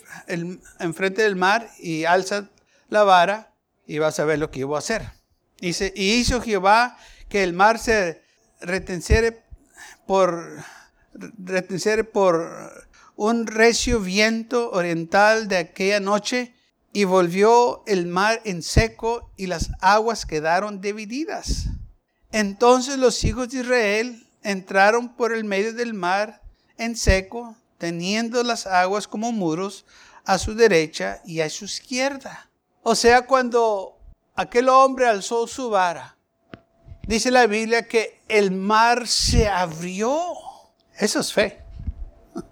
enfrente 0.79 1.21
del 1.21 1.35
mar 1.35 1.69
y 1.79 2.05
alza 2.05 2.49
la 2.89 3.03
vara 3.03 3.53
y 3.85 3.99
vas 3.99 4.19
a 4.19 4.25
ver 4.25 4.39
lo 4.39 4.49
que 4.49 4.61
yo 4.61 4.67
voy 4.67 4.77
a 4.77 4.79
hacer. 4.79 5.03
Y, 5.59 5.69
y 5.93 6.13
hizo 6.13 6.41
Jehová 6.41 6.97
que 7.29 7.43
el 7.43 7.53
mar 7.53 7.77
se 7.77 8.23
retenciere 8.59 9.42
por, 10.05 10.63
por 12.11 12.83
un 13.15 13.47
recio 13.47 13.99
viento 13.99 14.71
oriental 14.71 15.47
de 15.47 15.57
aquella 15.57 15.99
noche 15.99 16.53
y 16.93 17.05
volvió 17.05 17.83
el 17.87 18.05
mar 18.05 18.41
en 18.45 18.61
seco 18.61 19.31
y 19.35 19.47
las 19.47 19.71
aguas 19.81 20.25
quedaron 20.25 20.81
divididas. 20.81 21.65
Entonces 22.31 22.97
los 22.97 23.23
hijos 23.23 23.49
de 23.49 23.61
Israel 23.61 24.27
entraron 24.43 25.15
por 25.15 25.33
el 25.33 25.43
medio 25.43 25.73
del 25.73 25.93
mar 25.93 26.41
en 26.77 26.95
seco, 26.95 27.55
teniendo 27.77 28.43
las 28.43 28.67
aguas 28.67 29.07
como 29.07 29.31
muros 29.31 29.85
a 30.25 30.37
su 30.37 30.55
derecha 30.55 31.21
y 31.25 31.41
a 31.41 31.49
su 31.49 31.65
izquierda. 31.65 32.49
O 32.81 32.95
sea, 32.95 33.25
cuando 33.25 33.97
aquel 34.35 34.69
hombre 34.69 35.07
alzó 35.07 35.47
su 35.47 35.69
vara, 35.69 36.15
dice 37.07 37.31
la 37.31 37.47
Biblia 37.47 37.87
que 37.87 38.21
el 38.27 38.51
mar 38.51 39.07
se 39.07 39.47
abrió. 39.47 40.15
Eso 40.97 41.19
es 41.19 41.33
fe. 41.33 41.61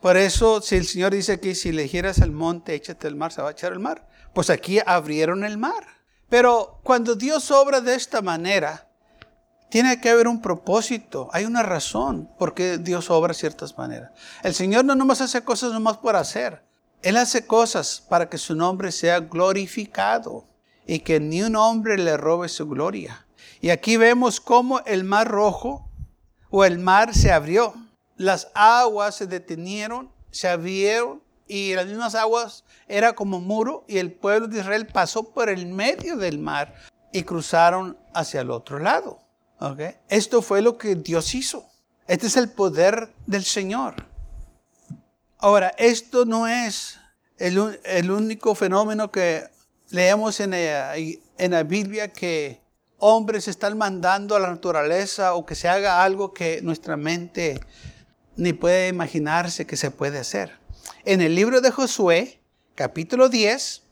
Por 0.00 0.16
eso, 0.16 0.60
si 0.60 0.76
el 0.76 0.86
Señor 0.86 1.12
dice 1.12 1.40
que 1.40 1.54
si 1.54 1.72
le 1.72 1.82
dijeras 1.82 2.20
al 2.20 2.30
monte, 2.30 2.74
échate 2.74 3.06
al 3.06 3.16
mar, 3.16 3.32
se 3.32 3.42
va 3.42 3.48
a 3.48 3.52
echar 3.52 3.72
el 3.72 3.80
mar. 3.80 4.08
Pues 4.32 4.50
aquí 4.50 4.78
abrieron 4.84 5.44
el 5.44 5.58
mar. 5.58 5.84
Pero 6.28 6.80
cuando 6.82 7.14
Dios 7.14 7.50
obra 7.50 7.80
de 7.80 7.94
esta 7.94 8.22
manera, 8.22 8.88
tiene 9.70 10.00
que 10.00 10.10
haber 10.10 10.28
un 10.28 10.40
propósito, 10.40 11.28
hay 11.32 11.44
una 11.44 11.62
razón 11.62 12.30
por 12.38 12.54
qué 12.54 12.78
Dios 12.78 13.10
obra 13.10 13.28
de 13.28 13.38
ciertas 13.38 13.76
maneras. 13.76 14.12
El 14.42 14.54
Señor 14.54 14.84
no 14.84 14.94
nomás 14.94 15.20
hace 15.20 15.42
cosas 15.42 15.72
nomás 15.72 15.98
por 15.98 16.16
hacer. 16.16 16.62
Él 17.02 17.16
hace 17.16 17.46
cosas 17.46 18.02
para 18.08 18.28
que 18.28 18.38
su 18.38 18.54
nombre 18.54 18.92
sea 18.92 19.20
glorificado 19.20 20.44
y 20.86 21.00
que 21.00 21.20
ni 21.20 21.42
un 21.42 21.54
hombre 21.56 21.98
le 21.98 22.16
robe 22.16 22.48
su 22.48 22.66
gloria. 22.66 23.26
Y 23.60 23.70
aquí 23.70 23.96
vemos 23.96 24.40
cómo 24.40 24.80
el 24.86 25.04
mar 25.04 25.28
rojo 25.28 25.88
o 26.50 26.64
el 26.64 26.78
mar 26.78 27.14
se 27.14 27.32
abrió. 27.32 27.74
Las 28.16 28.50
aguas 28.54 29.16
se 29.16 29.26
detenieron, 29.26 30.10
se 30.30 30.48
abrieron 30.48 31.22
y 31.46 31.74
las 31.74 31.86
mismas 31.86 32.14
aguas 32.14 32.64
era 32.86 33.14
como 33.14 33.40
muro 33.40 33.84
y 33.88 33.98
el 33.98 34.12
pueblo 34.12 34.48
de 34.48 34.60
Israel 34.60 34.86
pasó 34.86 35.30
por 35.30 35.48
el 35.48 35.66
medio 35.66 36.16
del 36.16 36.38
mar 36.38 36.74
y 37.12 37.22
cruzaron 37.22 37.96
hacia 38.14 38.42
el 38.42 38.50
otro 38.50 38.78
lado. 38.78 39.20
Esto 40.08 40.42
fue 40.42 40.62
lo 40.62 40.78
que 40.78 40.94
Dios 40.94 41.34
hizo. 41.34 41.66
Este 42.06 42.26
es 42.26 42.36
el 42.36 42.50
poder 42.50 43.12
del 43.26 43.44
Señor. 43.44 44.06
Ahora, 45.38 45.74
esto 45.78 46.24
no 46.24 46.46
es 46.46 46.98
el, 47.38 48.10
único 48.10 48.54
fenómeno 48.54 49.10
que 49.10 49.44
leemos 49.90 50.40
en 50.40 50.50
la, 50.50 50.96
en 50.96 51.50
la 51.50 51.62
Biblia 51.62 52.12
que 52.12 52.60
hombres 52.98 53.48
están 53.48 53.78
mandando 53.78 54.36
a 54.36 54.40
la 54.40 54.50
naturaleza 54.50 55.34
o 55.34 55.46
que 55.46 55.54
se 55.54 55.68
haga 55.68 56.02
algo 56.02 56.32
que 56.32 56.60
nuestra 56.62 56.96
mente 56.96 57.60
ni 58.36 58.52
puede 58.52 58.88
imaginarse 58.88 59.66
que 59.66 59.76
se 59.76 59.90
puede 59.90 60.18
hacer. 60.18 60.58
En 61.04 61.20
el 61.20 61.34
libro 61.34 61.60
de 61.60 61.70
Josué, 61.70 62.40
capítulo 62.74 63.28
10, 63.28 63.82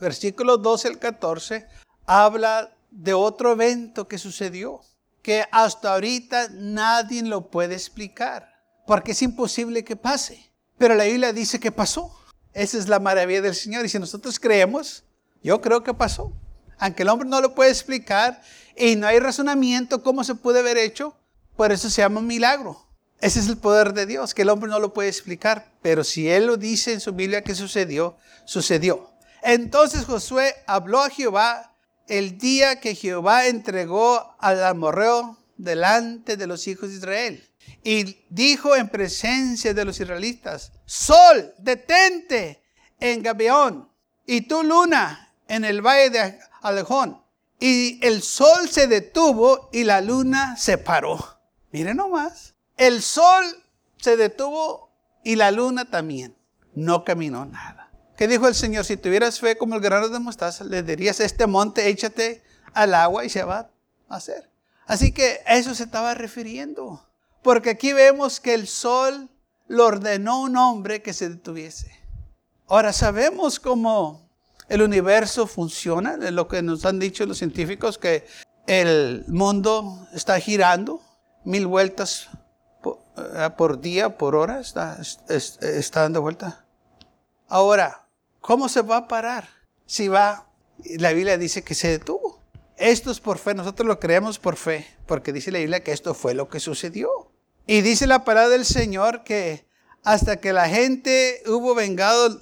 versículos 0.00 0.62
12 0.62 0.88
al 0.88 0.98
14, 0.98 1.66
habla 2.06 2.74
de 2.90 3.14
otro 3.14 3.52
evento 3.52 4.08
que 4.08 4.18
sucedió 4.18 4.80
que 5.22 5.44
hasta 5.50 5.94
ahorita 5.94 6.48
nadie 6.52 7.22
lo 7.22 7.50
puede 7.50 7.74
explicar, 7.74 8.62
porque 8.86 9.12
es 9.12 9.22
imposible 9.22 9.82
que 9.82 9.96
pase. 9.96 10.52
Pero 10.76 10.94
la 10.94 11.04
Biblia 11.04 11.32
dice 11.32 11.58
que 11.58 11.72
pasó. 11.72 12.14
Esa 12.52 12.78
es 12.78 12.88
la 12.88 13.00
maravilla 13.00 13.40
del 13.40 13.54
Señor. 13.54 13.84
Y 13.84 13.88
si 13.88 13.98
nosotros 13.98 14.38
creemos, 14.38 15.04
yo 15.42 15.60
creo 15.60 15.82
que 15.82 15.94
pasó. 15.94 16.32
Aunque 16.78 17.02
el 17.02 17.08
hombre 17.08 17.28
no 17.28 17.40
lo 17.40 17.54
puede 17.54 17.70
explicar 17.70 18.40
y 18.76 18.96
no 18.96 19.06
hay 19.06 19.18
razonamiento 19.18 20.02
cómo 20.02 20.24
se 20.24 20.34
puede 20.34 20.60
haber 20.60 20.76
hecho, 20.76 21.16
por 21.56 21.72
eso 21.72 21.88
se 21.88 22.02
llama 22.02 22.20
un 22.20 22.26
milagro. 22.26 22.84
Ese 23.20 23.40
es 23.40 23.48
el 23.48 23.56
poder 23.56 23.94
de 23.94 24.06
Dios, 24.06 24.34
que 24.34 24.42
el 24.42 24.50
hombre 24.50 24.70
no 24.70 24.80
lo 24.80 24.92
puede 24.92 25.08
explicar. 25.08 25.72
Pero 25.82 26.04
si 26.04 26.28
Él 26.28 26.46
lo 26.46 26.56
dice 26.56 26.92
en 26.92 27.00
su 27.00 27.12
Biblia 27.12 27.42
que 27.42 27.54
sucedió, 27.54 28.16
sucedió. 28.44 29.10
Entonces 29.42 30.04
Josué 30.04 30.54
habló 30.66 31.02
a 31.02 31.10
Jehová 31.10 31.74
el 32.06 32.38
día 32.38 32.80
que 32.80 32.94
Jehová 32.94 33.46
entregó 33.46 34.36
al 34.38 34.62
amorreo 34.64 35.38
delante 35.56 36.36
de 36.36 36.46
los 36.46 36.66
hijos 36.66 36.90
de 36.90 36.96
Israel. 36.96 37.50
Y 37.82 38.18
dijo 38.28 38.76
en 38.76 38.88
presencia 38.88 39.72
de 39.74 39.84
los 39.84 40.00
israelitas, 40.00 40.72
Sol, 40.84 41.54
detente 41.58 42.62
en 43.00 43.22
Gabeón, 43.22 43.88
y 44.26 44.42
tú 44.42 44.62
luna 44.62 45.34
en 45.48 45.64
el 45.64 45.82
valle 45.82 46.10
de 46.10 46.38
Alejón. 46.64 47.22
Y 47.60 48.04
el 48.04 48.22
sol 48.22 48.68
se 48.68 48.86
detuvo 48.88 49.68
y 49.72 49.84
la 49.84 50.00
luna 50.00 50.56
se 50.56 50.78
paró. 50.78 51.18
Miren 51.70 51.98
nomás. 51.98 52.54
El 52.76 53.02
sol 53.02 53.44
se 53.98 54.16
detuvo 54.16 54.90
y 55.22 55.36
la 55.36 55.50
luna 55.50 55.84
también. 55.84 56.36
No 56.74 57.04
caminó 57.04 57.46
nada. 57.46 57.90
¿Qué 58.16 58.28
dijo 58.28 58.48
el 58.48 58.54
Señor? 58.54 58.84
Si 58.84 58.96
tuvieras 58.96 59.40
fe 59.40 59.56
como 59.56 59.76
el 59.76 59.80
grano 59.80 60.08
de 60.08 60.18
mostaza, 60.18 60.64
le 60.64 60.82
dirías 60.82 61.20
este 61.20 61.46
monte, 61.46 61.88
échate 61.88 62.42
al 62.72 62.94
agua 62.94 63.24
y 63.24 63.28
se 63.28 63.44
va 63.44 63.70
a 64.08 64.16
hacer. 64.16 64.50
Así 64.86 65.12
que 65.12 65.40
a 65.46 65.56
eso 65.56 65.74
se 65.74 65.84
estaba 65.84 66.14
refiriendo. 66.14 67.06
Porque 67.42 67.70
aquí 67.70 67.92
vemos 67.92 68.40
que 68.40 68.54
el 68.54 68.66
sol 68.66 69.28
lo 69.66 69.86
ordenó 69.86 70.40
un 70.40 70.56
hombre 70.56 71.02
que 71.02 71.12
se 71.12 71.28
detuviese. 71.28 71.90
Ahora 72.66 72.92
sabemos 72.92 73.60
cómo 73.60 74.23
el 74.68 74.82
universo 74.82 75.46
funciona, 75.46 76.16
lo 76.16 76.48
que 76.48 76.62
nos 76.62 76.84
han 76.84 76.98
dicho 76.98 77.26
los 77.26 77.38
científicos, 77.38 77.98
que 77.98 78.26
el 78.66 79.24
mundo 79.28 80.08
está 80.12 80.40
girando 80.40 81.02
mil 81.44 81.66
vueltas 81.66 82.28
eh, 83.16 83.50
por, 83.56 83.80
día, 83.80 84.16
por 84.16 84.34
hora, 84.34 84.60
está, 84.60 84.98
está 85.28 86.02
dando 86.02 86.22
vuelta. 86.22 86.64
Ahora, 87.48 88.06
¿cómo 88.40 88.68
se 88.68 88.82
va 88.82 88.98
a 88.98 89.08
parar? 89.08 89.48
Si 89.86 90.08
va, 90.08 90.48
la 90.98 91.12
Biblia 91.12 91.38
dice 91.38 91.62
que 91.62 91.74
se 91.74 91.88
detuvo. 91.88 92.42
Esto 92.76 93.10
es 93.10 93.20
por 93.20 93.38
fe, 93.38 93.54
nosotros 93.54 93.86
lo 93.86 94.00
creemos 94.00 94.38
por 94.38 94.56
fe, 94.56 94.86
porque 95.06 95.32
dice 95.32 95.52
la 95.52 95.60
Biblia 95.60 95.84
que 95.84 95.92
esto 95.92 96.14
fue 96.14 96.34
lo 96.34 96.48
que 96.48 96.58
sucedió. 96.58 97.30
Y 97.66 97.82
dice 97.82 98.06
la 98.06 98.24
palabra 98.24 98.48
del 98.50 98.64
Señor 98.64 99.22
que 99.24 99.66
hasta 100.02 100.36
que 100.36 100.52
la 100.52 100.68
gente 100.68 101.42
hubo 101.46 101.74
vengado 101.74 102.40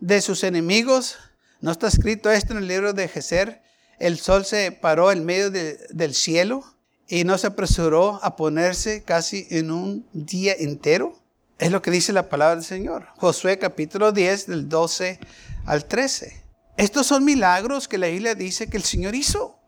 de 0.00 0.20
sus 0.20 0.44
enemigos, 0.44 1.16
no 1.60 1.72
está 1.72 1.88
escrito 1.88 2.30
esto 2.30 2.52
en 2.52 2.58
el 2.58 2.68
libro 2.68 2.92
de 2.92 3.08
Geser, 3.08 3.62
el 3.98 4.18
sol 4.18 4.44
se 4.44 4.70
paró 4.70 5.10
en 5.10 5.24
medio 5.24 5.50
del 5.50 6.14
cielo 6.14 6.64
y 7.08 7.24
no 7.24 7.36
se 7.38 7.48
apresuró 7.48 8.20
a 8.22 8.36
ponerse 8.36 9.02
casi 9.02 9.46
en 9.50 9.70
un 9.70 10.06
día 10.12 10.54
entero. 10.56 11.18
Es 11.58 11.72
lo 11.72 11.82
que 11.82 11.90
dice 11.90 12.12
la 12.12 12.28
palabra 12.28 12.54
del 12.54 12.64
Señor. 12.64 13.08
Josué 13.16 13.58
capítulo 13.58 14.12
10 14.12 14.46
del 14.46 14.68
12 14.68 15.18
al 15.66 15.84
13. 15.86 16.44
Estos 16.76 17.08
son 17.08 17.24
milagros 17.24 17.88
que 17.88 17.98
la 17.98 18.06
Biblia 18.06 18.36
dice 18.36 18.68
que 18.68 18.76
el 18.76 18.84
Señor 18.84 19.16
hizo. 19.16 19.58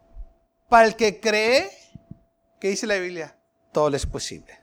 Para 0.68 0.86
el 0.86 0.94
que 0.94 1.18
cree, 1.18 1.68
¿qué 2.60 2.68
dice 2.68 2.86
la 2.86 2.96
Biblia? 2.96 3.36
Todo 3.72 3.96
es 3.96 4.06
posible. 4.06 4.56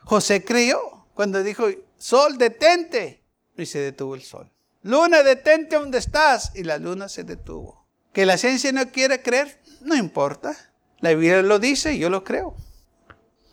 José 0.00 0.44
creyó 0.44 1.06
cuando 1.14 1.44
dijo, 1.44 1.66
sol, 1.96 2.38
detente. 2.38 3.22
Y 3.56 3.66
se 3.66 3.78
detuvo 3.78 4.16
el 4.16 4.22
sol. 4.22 4.51
Luna, 4.82 5.22
detente 5.22 5.76
donde 5.76 5.98
estás. 5.98 6.52
Y 6.54 6.64
la 6.64 6.78
luna 6.78 7.08
se 7.08 7.24
detuvo. 7.24 7.86
Que 8.12 8.26
la 8.26 8.36
ciencia 8.36 8.72
no 8.72 8.90
quiere 8.90 9.22
creer, 9.22 9.60
no 9.80 9.96
importa. 9.96 10.56
La 11.00 11.10
Biblia 11.10 11.42
lo 11.42 11.58
dice 11.58 11.94
y 11.94 11.98
yo 11.98 12.10
lo 12.10 12.24
creo. 12.24 12.54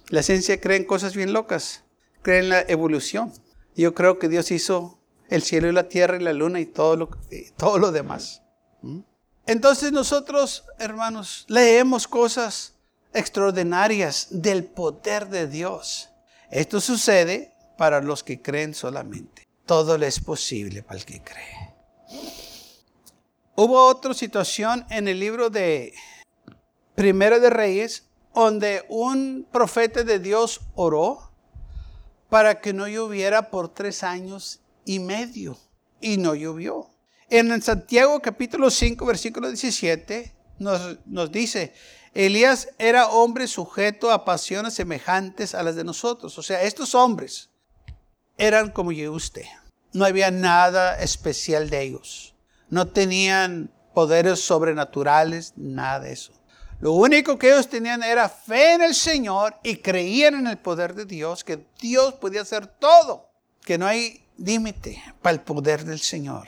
La 0.09 0.23
ciencia 0.23 0.59
cree 0.59 0.77
en 0.77 0.85
cosas 0.85 1.15
bien 1.15 1.33
locas. 1.33 1.83
Cree 2.21 2.39
en 2.39 2.49
la 2.49 2.61
evolución. 2.61 3.31
Yo 3.75 3.93
creo 3.93 4.19
que 4.19 4.27
Dios 4.27 4.51
hizo 4.51 4.99
el 5.29 5.43
cielo 5.43 5.69
y 5.69 5.71
la 5.71 5.87
tierra 5.87 6.17
y 6.17 6.23
la 6.23 6.33
luna 6.33 6.59
y 6.59 6.65
todo 6.65 6.95
lo, 6.95 7.09
todo 7.57 7.77
lo 7.77 7.91
demás. 7.91 8.41
¿Mm? 8.81 8.99
Entonces 9.45 9.91
nosotros, 9.91 10.65
hermanos, 10.77 11.45
leemos 11.47 12.07
cosas 12.07 12.75
extraordinarias 13.13 14.27
del 14.29 14.63
poder 14.63 15.27
de 15.29 15.47
Dios. 15.47 16.09
Esto 16.51 16.81
sucede 16.81 17.53
para 17.77 18.01
los 18.01 18.23
que 18.23 18.41
creen 18.41 18.73
solamente. 18.73 19.48
Todo 19.69 19.99
le 19.99 20.07
es 20.07 20.19
posible 20.19 20.81
para 20.81 20.97
el 20.97 21.05
que 21.05 21.21
cree. 21.21 21.75
Hubo 23.55 23.85
otra 23.85 24.15
situación 24.15 24.83
en 24.89 25.07
el 25.07 25.19
libro 25.19 25.51
de 25.51 25.93
Primero 26.95 27.39
de 27.39 27.51
Reyes, 27.51 28.07
donde 28.33 28.83
un 28.89 29.47
profeta 29.51 30.03
de 30.03 30.17
Dios 30.17 30.61
oró 30.73 31.31
para 32.29 32.61
que 32.61 32.73
no 32.73 32.87
lloviera 32.87 33.51
por 33.51 33.71
tres 33.71 34.01
años 34.01 34.59
y 34.85 34.97
medio. 34.97 35.55
Y 36.01 36.17
no 36.17 36.33
llovió. 36.33 36.89
En 37.29 37.61
Santiago 37.61 38.19
capítulo 38.23 38.71
5, 38.71 39.05
versículo 39.05 39.49
17, 39.49 40.33
nos, 40.57 40.97
nos 41.05 41.31
dice, 41.31 41.73
Elías 42.15 42.69
era 42.79 43.09
hombre 43.09 43.45
sujeto 43.45 44.09
a 44.09 44.25
pasiones 44.25 44.73
semejantes 44.73 45.53
a 45.53 45.61
las 45.61 45.75
de 45.75 45.83
nosotros. 45.83 46.39
O 46.39 46.41
sea, 46.41 46.63
estos 46.63 46.95
hombres 46.95 47.48
eran 48.39 48.71
como 48.71 48.91
yo 48.91 49.13
usted. 49.13 49.45
No 49.93 50.05
había 50.05 50.31
nada 50.31 50.99
especial 50.99 51.69
de 51.69 51.81
ellos. 51.81 52.33
No 52.69 52.87
tenían 52.87 53.71
poderes 53.93 54.39
sobrenaturales, 54.39 55.53
nada 55.55 55.99
de 55.99 56.13
eso. 56.13 56.31
Lo 56.79 56.93
único 56.93 57.37
que 57.37 57.49
ellos 57.49 57.67
tenían 57.67 58.01
era 58.01 58.29
fe 58.29 58.75
en 58.75 58.81
el 58.81 58.95
Señor 58.95 59.55
y 59.63 59.77
creían 59.77 60.35
en 60.35 60.47
el 60.47 60.57
poder 60.57 60.95
de 60.95 61.05
Dios, 61.05 61.43
que 61.43 61.65
Dios 61.79 62.13
podía 62.13 62.41
hacer 62.41 62.67
todo, 62.67 63.29
que 63.65 63.77
no 63.77 63.85
hay 63.85 64.23
límite 64.37 65.03
para 65.21 65.33
el 65.33 65.41
poder 65.41 65.83
del 65.83 65.99
Señor. 65.99 66.47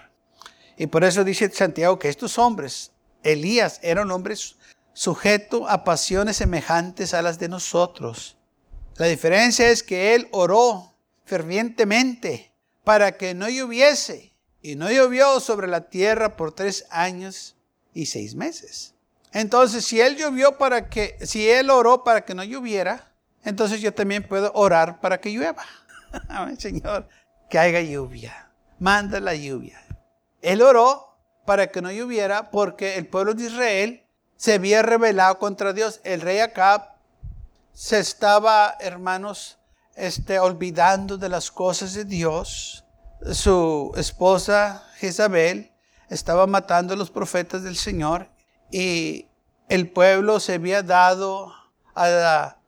Y 0.78 0.88
por 0.88 1.04
eso 1.04 1.26
dice 1.26 1.52
Santiago 1.52 2.00
que 2.00 2.08
estos 2.08 2.38
hombres, 2.38 2.92
Elías 3.24 3.80
era 3.84 4.04
un 4.04 4.12
hombre 4.12 4.36
sujeto 4.94 5.68
a 5.68 5.84
pasiones 5.84 6.38
semejantes 6.38 7.14
a 7.14 7.22
las 7.22 7.38
de 7.38 7.50
nosotros. 7.50 8.38
La 8.96 9.08
diferencia 9.08 9.70
es 9.70 9.84
que 9.84 10.16
él 10.16 10.30
oró 10.32 10.91
fervientemente 11.32 12.52
para 12.84 13.14
que 13.14 13.34
no 13.34 13.48
lloviese. 13.48 14.34
Y 14.62 14.76
no 14.76 14.92
llovió 14.92 15.40
sobre 15.40 15.68
la 15.68 15.90
tierra 15.90 16.36
por 16.36 16.52
tres 16.52 16.86
años 16.92 17.56
y 17.94 18.06
seis 18.06 18.36
meses. 18.36 18.94
Entonces, 19.32 19.86
si 19.86 20.02
él 20.02 20.18
llovió 20.18 20.58
para 20.58 20.90
que, 20.90 21.18
si 21.22 21.50
él 21.50 21.70
oró 21.70 22.04
para 22.04 22.26
que 22.26 22.36
no 22.36 22.44
lloviera, 22.44 23.12
entonces 23.46 23.80
yo 23.80 23.94
también 23.94 24.28
puedo 24.28 24.52
orar 24.54 25.00
para 25.00 25.20
que 25.20 25.32
llueva. 25.32 25.66
Amén, 26.28 26.60
Señor 26.60 27.08
que 27.52 27.60
haya 27.60 27.82
lluvia. 27.82 28.50
Manda 28.80 29.20
la 29.20 29.36
lluvia. 29.36 29.80
Él 30.42 30.64
oró 30.64 31.18
para 31.46 31.68
que 31.68 31.82
no 31.82 31.92
lloviera 31.92 32.50
porque 32.50 32.96
el 32.96 33.08
pueblo 33.08 33.36
de 33.36 33.44
Israel 33.44 34.04
se 34.38 34.54
había 34.54 34.82
rebelado 34.82 35.38
contra 35.38 35.74
Dios. 35.74 36.00
El 36.04 36.22
rey 36.22 36.40
Acab 36.40 36.96
se 37.74 38.00
estaba, 38.00 38.76
hermanos, 38.80 39.60
este, 39.96 40.40
olvidando 40.40 41.18
de 41.18 41.30
las 41.30 41.52
cosas 41.52 41.94
de 41.94 42.06
Dios. 42.06 42.86
Su 43.34 43.92
esposa 43.96 44.84
Jezabel 44.96 45.72
estaba 46.10 46.48
matando 46.48 46.94
a 46.94 46.98
los 46.98 47.12
profetas 47.12 47.64
del 47.64 47.76
Señor 47.76 48.30
y 48.72 49.28
el 49.70 49.90
pueblo 49.90 50.40
se 50.40 50.56
había 50.56 50.84
dado 50.84 51.54
a 51.94 52.10
la 52.10 52.62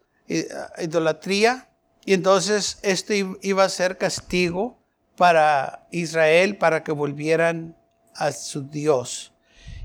idolatría 0.78 1.70
y 2.06 2.14
entonces 2.14 2.80
esto 2.82 3.14
iba 3.42 3.64
a 3.64 3.70
ser 3.70 3.98
castigo 3.98 4.78
para 5.16 5.88
Israel 5.92 6.58
para 6.58 6.84
que 6.84 6.92
volvieran 6.92 7.78
a 8.16 8.32
su 8.32 8.70
Dios. 8.70 9.34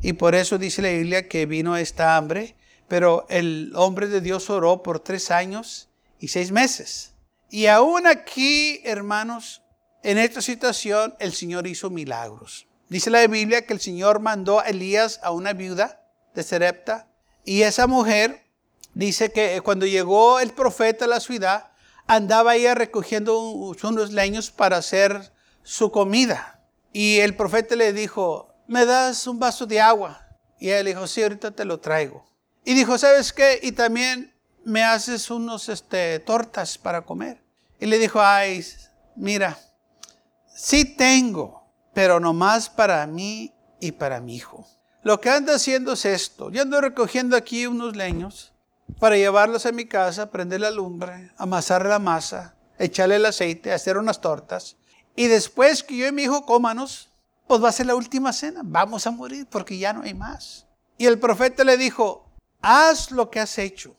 Y 0.00 0.14
por 0.14 0.34
eso 0.34 0.58
dice 0.58 0.82
la 0.82 0.90
Biblia 0.90 1.28
que 1.28 1.46
vino 1.46 1.76
esta 1.76 2.16
hambre, 2.16 2.56
pero 2.86 3.26
el 3.28 3.72
hombre 3.74 4.08
de 4.08 4.20
Dios 4.20 4.48
oró 4.50 4.82
por 4.82 5.00
tres 5.00 5.30
años 5.30 5.88
y 6.20 6.28
seis 6.28 6.52
meses. 6.52 7.14
Y 7.50 7.66
aún 7.66 8.06
aquí, 8.06 8.80
hermanos, 8.84 9.62
en 10.02 10.18
esta 10.18 10.42
situación 10.42 11.14
el 11.18 11.32
Señor 11.32 11.66
hizo 11.66 11.90
milagros. 11.90 12.66
Dice 12.88 13.10
la 13.10 13.26
Biblia 13.26 13.66
que 13.66 13.72
el 13.72 13.80
Señor 13.80 14.20
mandó 14.20 14.60
a 14.60 14.68
Elías 14.68 15.20
a 15.22 15.30
una 15.30 15.52
viuda 15.52 16.02
de 16.34 16.42
Serepta 16.42 17.08
y 17.44 17.62
esa 17.62 17.86
mujer 17.86 18.44
dice 18.94 19.32
que 19.32 19.60
cuando 19.62 19.86
llegó 19.86 20.40
el 20.40 20.52
profeta 20.52 21.06
a 21.06 21.08
la 21.08 21.20
ciudad, 21.20 21.70
andaba 22.06 22.56
ella 22.56 22.74
recogiendo 22.74 23.40
unos 23.40 24.12
leños 24.12 24.50
para 24.50 24.78
hacer 24.78 25.32
su 25.62 25.90
comida. 25.90 26.60
Y 26.92 27.18
el 27.20 27.36
profeta 27.36 27.76
le 27.76 27.92
dijo, 27.92 28.54
¿me 28.66 28.84
das 28.84 29.26
un 29.26 29.38
vaso 29.38 29.66
de 29.66 29.80
agua? 29.80 30.26
Y 30.58 30.70
él 30.70 30.86
dijo, 30.86 31.06
sí, 31.06 31.22
ahorita 31.22 31.50
te 31.50 31.64
lo 31.64 31.80
traigo. 31.80 32.26
Y 32.64 32.74
dijo, 32.74 32.98
¿sabes 32.98 33.32
qué? 33.32 33.60
Y 33.62 33.72
también 33.72 34.34
me 34.68 34.84
haces 34.84 35.30
unos 35.30 35.70
este, 35.70 36.18
tortas 36.20 36.76
para 36.76 37.00
comer. 37.00 37.42
Y 37.80 37.86
le 37.86 37.98
dijo, 37.98 38.20
ay, 38.20 38.64
mira, 39.16 39.58
sí 40.54 40.84
tengo, 40.84 41.62
pero 41.94 42.20
nomás 42.20 42.68
para 42.68 43.06
mí 43.06 43.54
y 43.80 43.92
para 43.92 44.20
mi 44.20 44.36
hijo. 44.36 44.66
Lo 45.02 45.20
que 45.20 45.30
anda 45.30 45.54
haciendo 45.54 45.94
es 45.94 46.04
esto. 46.04 46.50
Yo 46.50 46.60
ando 46.60 46.82
recogiendo 46.82 47.34
aquí 47.34 47.66
unos 47.66 47.96
leños 47.96 48.52
para 49.00 49.16
llevarlos 49.16 49.64
a 49.64 49.72
mi 49.72 49.86
casa, 49.86 50.30
prender 50.30 50.60
la 50.60 50.70
lumbre, 50.70 51.32
amasar 51.38 51.86
la 51.86 51.98
masa, 51.98 52.54
echarle 52.78 53.16
el 53.16 53.24
aceite, 53.24 53.72
hacer 53.72 53.96
unas 53.96 54.20
tortas. 54.20 54.76
Y 55.16 55.28
después 55.28 55.82
que 55.82 55.96
yo 55.96 56.06
y 56.06 56.12
mi 56.12 56.24
hijo 56.24 56.44
cómanos, 56.44 57.08
pues 57.46 57.64
va 57.64 57.70
a 57.70 57.72
ser 57.72 57.86
la 57.86 57.94
última 57.94 58.34
cena. 58.34 58.60
Vamos 58.64 59.06
a 59.06 59.12
morir 59.12 59.46
porque 59.48 59.78
ya 59.78 59.94
no 59.94 60.02
hay 60.02 60.12
más. 60.12 60.66
Y 60.98 61.06
el 61.06 61.18
profeta 61.18 61.64
le 61.64 61.78
dijo, 61.78 62.30
haz 62.60 63.10
lo 63.12 63.30
que 63.30 63.40
has 63.40 63.56
hecho. 63.56 63.96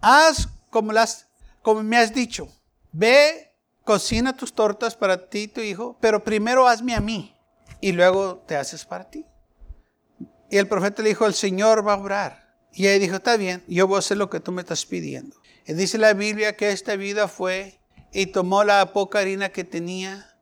Haz 0.00 0.48
como, 0.70 0.92
me 1.82 1.96
has 1.96 2.14
dicho, 2.14 2.48
ve, 2.92 3.52
cocina 3.84 4.36
tus 4.36 4.52
tortas 4.52 4.94
para 4.94 5.28
ti 5.28 5.40
y 5.40 5.48
tu 5.48 5.60
hijo, 5.60 5.96
pero 6.00 6.22
primero 6.22 6.68
hazme 6.68 6.94
a 6.94 7.00
mí 7.00 7.34
y 7.80 7.92
luego 7.92 8.44
te 8.46 8.56
haces 8.56 8.84
para 8.84 9.08
ti. 9.08 9.24
Y 10.50 10.58
el 10.58 10.68
profeta 10.68 11.02
le 11.02 11.10
dijo, 11.10 11.26
el 11.26 11.34
Señor 11.34 11.86
va 11.86 11.94
a 11.94 11.98
obrar. 11.98 12.46
Y 12.72 12.86
ella 12.86 12.98
dijo, 12.98 13.16
está 13.16 13.36
bien, 13.36 13.64
yo 13.66 13.86
voy 13.86 13.96
a 13.96 13.98
hacer 14.00 14.16
lo 14.16 14.30
que 14.30 14.40
tú 14.40 14.52
me 14.52 14.62
estás 14.62 14.84
pidiendo. 14.86 15.36
Y 15.66 15.72
dice 15.72 15.98
la 15.98 16.12
Biblia 16.12 16.56
que 16.56 16.70
esta 16.70 16.94
vida 16.96 17.26
fue 17.26 17.80
y 18.12 18.26
tomó 18.26 18.64
la 18.64 18.92
poca 18.92 19.18
harina 19.18 19.48
que 19.48 19.64
tenía 19.64 20.36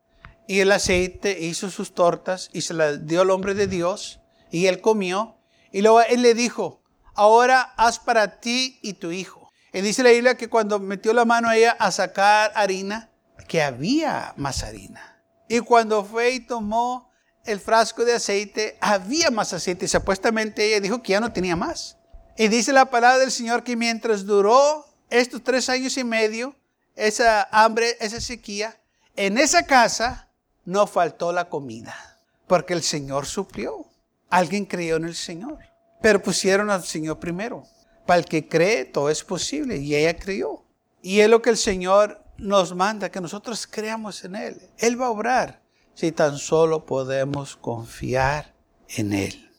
y 0.46 0.60
el 0.60 0.72
aceite, 0.72 1.38
hizo 1.40 1.70
sus 1.70 1.94
tortas 1.94 2.50
y 2.52 2.60
se 2.62 2.74
las 2.74 3.06
dio 3.06 3.22
al 3.22 3.30
hombre 3.30 3.54
de 3.54 3.66
Dios 3.66 4.20
y 4.50 4.66
él 4.66 4.80
comió. 4.80 5.38
Y 5.72 5.82
luego 5.82 6.02
él 6.02 6.22
le 6.22 6.34
dijo, 6.34 6.82
ahora 7.14 7.62
haz 7.76 7.98
para 7.98 8.40
ti 8.40 8.78
y 8.82 8.94
tu 8.94 9.10
hijo. 9.10 9.43
Y 9.74 9.80
dice 9.80 10.04
la 10.04 10.10
Biblia 10.10 10.36
que 10.36 10.48
cuando 10.48 10.78
metió 10.78 11.12
la 11.12 11.24
mano 11.24 11.50
ella 11.50 11.76
a 11.80 11.90
sacar 11.90 12.52
harina, 12.54 13.10
que 13.48 13.60
había 13.60 14.32
más 14.36 14.62
harina. 14.62 15.20
Y 15.48 15.58
cuando 15.58 16.04
fue 16.04 16.30
y 16.30 16.40
tomó 16.40 17.10
el 17.44 17.58
frasco 17.58 18.04
de 18.04 18.14
aceite, 18.14 18.78
había 18.80 19.32
más 19.32 19.52
aceite. 19.52 19.86
Y 19.86 19.88
supuestamente 19.88 20.64
ella 20.64 20.80
dijo 20.80 21.02
que 21.02 21.10
ya 21.10 21.20
no 21.20 21.32
tenía 21.32 21.56
más. 21.56 21.96
Y 22.36 22.46
dice 22.46 22.72
la 22.72 22.88
palabra 22.88 23.18
del 23.18 23.32
Señor 23.32 23.64
que 23.64 23.74
mientras 23.74 24.24
duró 24.24 24.86
estos 25.10 25.42
tres 25.42 25.68
años 25.68 25.98
y 25.98 26.04
medio, 26.04 26.54
esa 26.94 27.48
hambre, 27.50 27.96
esa 27.98 28.20
sequía, 28.20 28.78
en 29.16 29.38
esa 29.38 29.66
casa 29.66 30.28
no 30.64 30.86
faltó 30.86 31.32
la 31.32 31.48
comida, 31.48 32.20
porque 32.46 32.74
el 32.74 32.82
Señor 32.84 33.26
suplió. 33.26 33.84
Alguien 34.30 34.66
creyó 34.66 34.96
en 34.96 35.06
el 35.06 35.16
Señor, 35.16 35.58
pero 36.00 36.22
pusieron 36.22 36.70
al 36.70 36.84
Señor 36.84 37.18
primero. 37.18 37.66
Para 38.06 38.18
el 38.18 38.24
que 38.26 38.48
cree, 38.48 38.84
todo 38.84 39.10
es 39.10 39.24
posible, 39.24 39.78
y 39.78 39.94
ella 39.94 40.16
creyó. 40.16 40.62
Y 41.02 41.20
es 41.20 41.28
lo 41.28 41.42
que 41.42 41.50
el 41.50 41.56
Señor 41.56 42.22
nos 42.36 42.74
manda, 42.74 43.10
que 43.10 43.20
nosotros 43.20 43.66
creamos 43.66 44.24
en 44.24 44.36
Él. 44.36 44.60
Él 44.78 45.00
va 45.00 45.06
a 45.06 45.10
obrar 45.10 45.62
si 45.94 46.12
tan 46.12 46.38
solo 46.38 46.84
podemos 46.86 47.56
confiar 47.56 48.54
en 48.88 49.12
Él. 49.12 49.50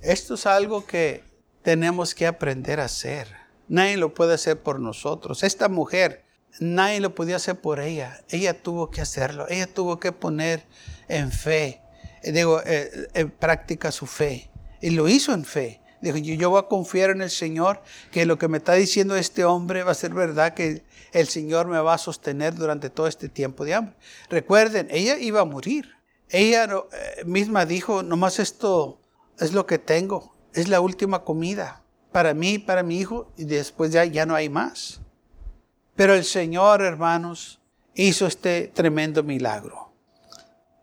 Esto 0.00 0.34
es 0.34 0.46
algo 0.46 0.86
que 0.86 1.24
tenemos 1.62 2.14
que 2.14 2.26
aprender 2.26 2.80
a 2.80 2.84
hacer. 2.84 3.28
Nadie 3.68 3.96
lo 3.96 4.14
puede 4.14 4.34
hacer 4.34 4.62
por 4.62 4.80
nosotros. 4.80 5.42
Esta 5.42 5.68
mujer, 5.68 6.24
nadie 6.58 7.00
lo 7.00 7.14
podía 7.14 7.36
hacer 7.36 7.60
por 7.60 7.80
ella. 7.80 8.24
Ella 8.28 8.62
tuvo 8.62 8.90
que 8.90 9.00
hacerlo. 9.00 9.46
Ella 9.48 9.66
tuvo 9.66 10.00
que 10.00 10.12
poner 10.12 10.64
en 11.08 11.30
fe, 11.30 11.80
eh, 12.22 12.32
digo, 12.32 12.62
eh, 12.64 13.08
en 13.14 13.30
práctica 13.30 13.92
su 13.92 14.06
fe. 14.06 14.50
Y 14.80 14.90
lo 14.90 15.08
hizo 15.08 15.32
en 15.34 15.44
fe. 15.44 15.79
Dijo, 16.00 16.16
yo 16.16 16.50
voy 16.50 16.60
a 16.60 16.68
confiar 16.68 17.10
en 17.10 17.22
el 17.22 17.30
Señor, 17.30 17.82
que 18.10 18.26
lo 18.26 18.38
que 18.38 18.48
me 18.48 18.58
está 18.58 18.74
diciendo 18.74 19.16
este 19.16 19.44
hombre 19.44 19.82
va 19.82 19.92
a 19.92 19.94
ser 19.94 20.14
verdad, 20.14 20.54
que 20.54 20.82
el 21.12 21.28
Señor 21.28 21.66
me 21.66 21.78
va 21.78 21.94
a 21.94 21.98
sostener 21.98 22.54
durante 22.54 22.90
todo 22.90 23.06
este 23.06 23.28
tiempo 23.28 23.64
de 23.64 23.74
hambre. 23.74 23.96
Recuerden, 24.28 24.88
ella 24.90 25.18
iba 25.18 25.40
a 25.40 25.44
morir. 25.44 25.94
Ella 26.28 26.64
eh, 26.64 27.24
misma 27.24 27.66
dijo, 27.66 28.02
nomás 28.02 28.38
esto 28.38 29.00
es 29.38 29.52
lo 29.52 29.66
que 29.66 29.78
tengo 29.78 30.30
es 30.52 30.68
la 30.68 30.80
última 30.80 31.24
comida 31.24 31.82
para 32.12 32.34
mí, 32.34 32.58
para 32.58 32.82
mi 32.82 32.98
hijo, 32.98 33.32
y 33.36 33.44
después 33.44 33.92
ya, 33.92 34.04
ya 34.04 34.26
no 34.26 34.34
hay 34.34 34.48
más. 34.48 35.00
Pero 35.94 36.14
el 36.14 36.24
Señor, 36.24 36.82
hermanos, 36.82 37.60
hizo 37.94 38.26
este 38.26 38.68
tremendo 38.68 39.22
milagro. 39.22 39.92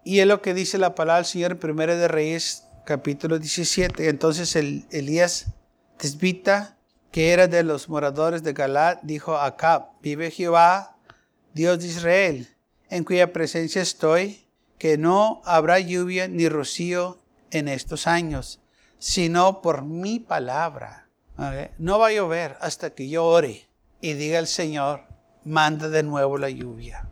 Y 0.04 0.20
es 0.20 0.28
lo 0.28 0.42
que 0.42 0.54
dice 0.54 0.78
la 0.78 0.96
palabra 0.96 1.18
del 1.18 1.26
Señor 1.26 1.58
en 1.62 1.72
1 1.72 1.88
de 1.98 2.08
Reyes, 2.08 2.67
capítulo 2.88 3.38
17. 3.38 4.10
Entonces 4.10 4.56
el, 4.56 4.88
Elías 4.90 5.48
Tesbita, 5.98 6.78
que 7.12 7.34
era 7.34 7.48
de 7.48 7.62
los 7.62 7.90
moradores 7.90 8.42
de 8.42 8.54
Galad, 8.54 8.98
dijo 9.04 9.36
a 9.36 9.46
Acab, 9.46 9.90
vive 10.02 10.32
Jehová, 10.32 10.98
Dios 11.54 11.80
de 11.80 11.88
Israel, 11.88 12.56
en 12.90 13.04
cuya 13.04 13.34
presencia 13.34 13.82
estoy, 13.82 14.48
que 14.80 14.98
no 14.98 15.42
habrá 15.46 15.80
lluvia 15.80 16.28
ni 16.28 16.48
rocío 16.50 17.20
en 17.52 17.68
estos 17.68 18.08
años 18.08 18.62
sino 19.00 19.62
por 19.62 19.84
mi 19.84 20.20
palabra. 20.20 21.08
No 21.78 22.00
va 22.00 22.08
a 22.08 22.12
llover 22.12 22.58
hasta 22.62 22.92
que 22.92 23.10
yo 23.10 23.26
ore 23.26 23.68
y 24.02 24.14
diga 24.14 24.40
el 24.40 24.48
Señor, 24.48 25.04
manda 25.44 25.90
de 25.90 26.04
nuevo 26.04 26.38
la 26.38 26.50
lluvia. 26.50 27.08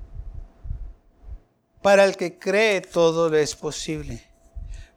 Para 1.81 2.05
el 2.05 2.17
que 2.17 2.39
cree 2.39 2.81
todo 2.81 3.29
le 3.29 3.43
es 3.43 3.55
posible. 3.55 4.23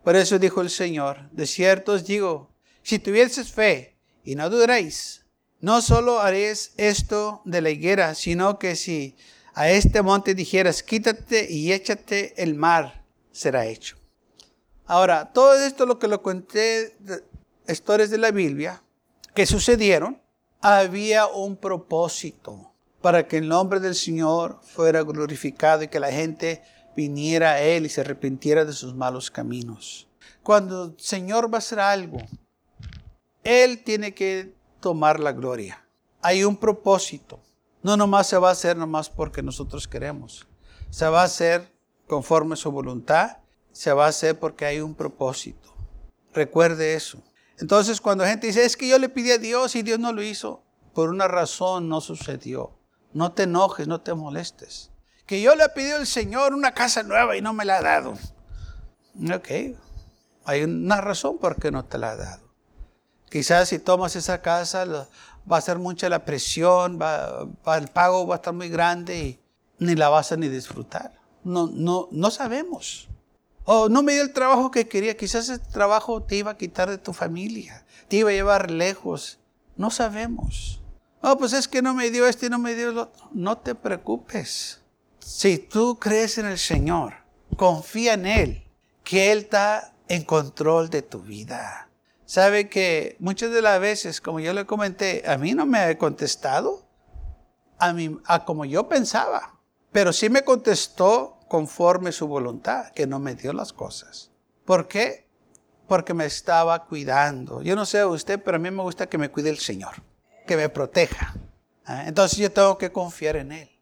Por 0.09 0.17
eso 0.17 0.39
dijo 0.39 0.63
el 0.63 0.71
Señor, 0.71 1.29
de 1.33 1.47
cierto 1.47 1.93
os 1.93 2.03
digo, 2.07 2.49
si 2.83 2.99
tuvieses 2.99 3.53
fe 3.53 3.99
y 4.25 4.37
no 4.37 4.49
dudaréis, 4.49 5.27
no 5.61 5.83
solo 5.83 6.21
haréis 6.21 6.73
esto 6.79 7.43
de 7.45 7.61
la 7.61 7.69
higuera, 7.69 8.15
sino 8.15 8.59
que 8.59 8.75
si 8.75 9.19
a 9.53 9.69
este 9.69 10.01
monte 10.01 10.35
dijeras, 10.35 10.83
quítate 10.83 11.47
y 11.53 11.73
échate 11.73 12.43
el 12.43 12.55
mar, 12.55 13.05
será 13.33 13.67
hecho. 13.67 13.99
Ahora, 14.87 15.31
todo 15.31 15.63
esto 15.63 15.85
lo 15.85 15.99
que 15.99 16.09
lo 16.09 16.23
conté, 16.23 16.97
historias 17.69 18.09
de 18.09 18.17
la 18.17 18.31
Biblia, 18.31 18.83
que 19.35 19.45
sucedieron, 19.45 20.23
había 20.63 21.27
un 21.27 21.55
propósito 21.55 22.73
para 23.03 23.29
que 23.29 23.37
el 23.37 23.49
nombre 23.49 23.79
del 23.79 23.95
Señor 23.95 24.59
fuera 24.63 25.03
glorificado 25.03 25.83
y 25.83 25.89
que 25.89 26.01
la 26.01 26.11
gente 26.11 26.63
viniera 26.99 27.53
a 27.53 27.61
Él 27.61 27.87
y 27.87 27.89
se 27.89 28.01
arrepintiera 28.01 28.65
de 28.65 28.73
sus 28.73 28.93
malos 28.93 29.31
caminos. 29.31 30.09
Cuando 30.43 30.87
el 30.87 30.95
Señor 30.99 31.49
va 31.49 31.59
a 31.59 31.65
hacer 31.65 31.79
algo, 31.79 32.19
Él 33.45 33.85
tiene 33.85 34.15
que 34.15 34.53
tomar 34.81 35.21
la 35.21 35.31
gloria. 35.31 35.87
Hay 36.23 36.43
un 36.43 36.57
propósito. 36.57 37.39
No 37.85 37.97
nomás 37.97 38.27
se 38.27 38.37
va 38.37 38.49
a 38.49 38.53
hacer 38.53 38.77
nomás 38.77 39.11
porque 39.11 39.45
nosotros 39.45 39.87
queremos. 39.87 40.49
Se 40.91 41.07
va 41.07 41.21
a 41.21 41.27
hacer 41.27 41.73
conforme 42.09 42.57
su 42.57 42.73
voluntad 42.73 43.37
se 43.71 43.93
va 43.93 44.07
a 44.07 44.09
hacer 44.09 44.37
porque 44.41 44.65
hay 44.65 44.81
un 44.81 44.97
propósito. 44.97 45.73
Recuerde 46.35 46.95
eso. 46.95 47.23
Entonces 47.59 48.01
cuando 48.01 48.25
gente 48.25 48.49
dice, 48.49 48.65
es 48.65 48.77
que 48.77 48.89
yo 48.89 48.99
le 48.99 49.09
pedí 49.09 49.31
a 49.31 49.39
Dios 49.39 49.77
y 49.77 49.83
Dios 49.83 50.01
no 50.01 50.13
lo 50.13 50.21
hizo, 50.21 50.65
por 50.95 51.11
una 51.11 51.29
razón 51.29 51.89
no 51.89 52.01
sucedió. 52.01 52.73
No 53.13 53.31
te 53.31 53.45
enojes, 53.45 53.87
no 53.87 54.01
te 54.01 54.15
molestes. 54.15 54.91
Que 55.29 55.43
yo 55.43 55.55
le 55.55 55.69
pedí 55.69 55.91
al 55.91 56.07
Señor 56.07 56.55
una 56.55 56.73
casa 56.73 57.03
nueva 57.03 57.37
y 57.37 57.43
no 57.43 57.53
me 57.53 57.67
la 57.67 57.77
ha 57.77 57.83
dado. 57.83 58.15
Ok, 59.31 59.77
hay 60.47 60.63
una 60.65 61.03
razón 61.03 61.37
por 61.37 61.61
qué 61.61 61.71
no 61.71 61.85
te 61.85 61.99
la 61.99 62.13
ha 62.13 62.17
dado. 62.17 62.49
Quizás 63.29 63.69
si 63.69 63.79
tomas 63.79 64.17
esa 64.17 64.41
casa 64.41 64.87
va 65.51 65.59
a 65.59 65.61
ser 65.61 65.79
mucha 65.79 66.09
la 66.09 66.25
presión, 66.25 66.99
va, 66.99 67.47
el 67.77 67.89
pago 67.89 68.27
va 68.27 68.37
a 68.37 68.39
estar 68.39 68.55
muy 68.55 68.71
grande 68.71 69.19
y 69.19 69.41
ni 69.79 69.97
la 69.97 70.09
vas 70.09 70.33
a 70.33 70.39
ni 70.39 70.49
disfrutar. 70.49 71.13
No, 71.45 71.69
no, 71.71 72.09
no 72.11 72.31
sabemos. 72.31 73.09
O 73.65 73.91
no 73.91 74.03
me 74.03 74.15
dio 74.15 74.23
el 74.23 74.33
trabajo 74.33 74.71
que 74.71 74.89
quería. 74.89 75.15
Quizás 75.15 75.51
ese 75.51 75.59
trabajo 75.59 76.23
te 76.23 76.37
iba 76.37 76.53
a 76.53 76.57
quitar 76.57 76.89
de 76.89 76.97
tu 76.97 77.13
familia. 77.13 77.85
Te 78.09 78.17
iba 78.17 78.31
a 78.31 78.33
llevar 78.33 78.71
lejos. 78.71 79.39
No 79.77 79.91
sabemos. 79.91 80.81
Oh, 81.21 81.37
pues 81.37 81.53
es 81.53 81.69
que 81.69 81.83
no 81.83 81.93
me 81.93 82.11
dio 82.11 82.27
este 82.27 82.47
y 82.47 82.49
no 82.49 82.59
me 82.59 82.75
dio 82.75 82.89
el 82.89 82.97
otro. 82.97 83.29
No 83.33 83.59
te 83.59 83.75
preocupes. 83.75 84.81
Si 85.29 85.59
tú 85.59 85.99
crees 85.99 86.39
en 86.39 86.47
el 86.47 86.59
Señor, 86.59 87.13
confía 87.59 88.15
en 88.15 88.25
Él, 88.25 88.65
que 89.05 89.31
Él 89.31 89.41
está 89.41 89.93
en 90.09 90.25
control 90.25 90.89
de 90.89 91.03
tu 91.03 91.21
vida. 91.21 91.91
Sabe 92.25 92.71
que 92.71 93.15
muchas 93.19 93.51
de 93.51 93.61
las 93.61 93.79
veces, 93.79 94.23
como 94.23 94.41
yo 94.41 94.55
le 94.55 94.65
comenté, 94.65 95.23
a 95.29 95.37
mí 95.37 95.53
no 95.53 95.67
me 95.67 95.81
ha 95.81 95.99
contestado 95.99 96.89
a, 97.79 97.93
mí, 97.93 98.19
a 98.25 98.47
como 98.47 98.65
yo 98.65 98.89
pensaba, 98.89 99.61
pero 99.93 100.15
sí 100.15 100.31
me 100.31 100.45
contestó 100.45 101.39
conforme 101.47 102.11
su 102.11 102.27
voluntad, 102.27 102.89
que 102.93 103.07
no 103.07 103.19
me 103.19 103.35
dio 103.35 103.53
las 103.53 103.75
cosas. 103.75 104.31
¿Por 104.65 104.89
qué? 104.89 105.29
Porque 105.87 106.15
me 106.15 106.25
estaba 106.25 106.87
cuidando. 106.87 107.61
Yo 107.61 107.77
no 107.77 107.85
sé 107.85 108.03
usted, 108.03 108.43
pero 108.43 108.57
a 108.57 108.61
mí 108.61 108.71
me 108.71 108.83
gusta 108.83 109.11
que 109.11 109.19
me 109.19 109.31
cuide 109.31 109.51
el 109.51 109.59
Señor, 109.59 110.03
que 110.47 110.57
me 110.57 110.71
proteja. 110.71 111.35
¿Ah? 111.85 112.05
Entonces 112.07 112.39
yo 112.39 112.51
tengo 112.51 112.79
que 112.79 112.91
confiar 112.91 113.37
en 113.37 113.53
Él. 113.53 113.78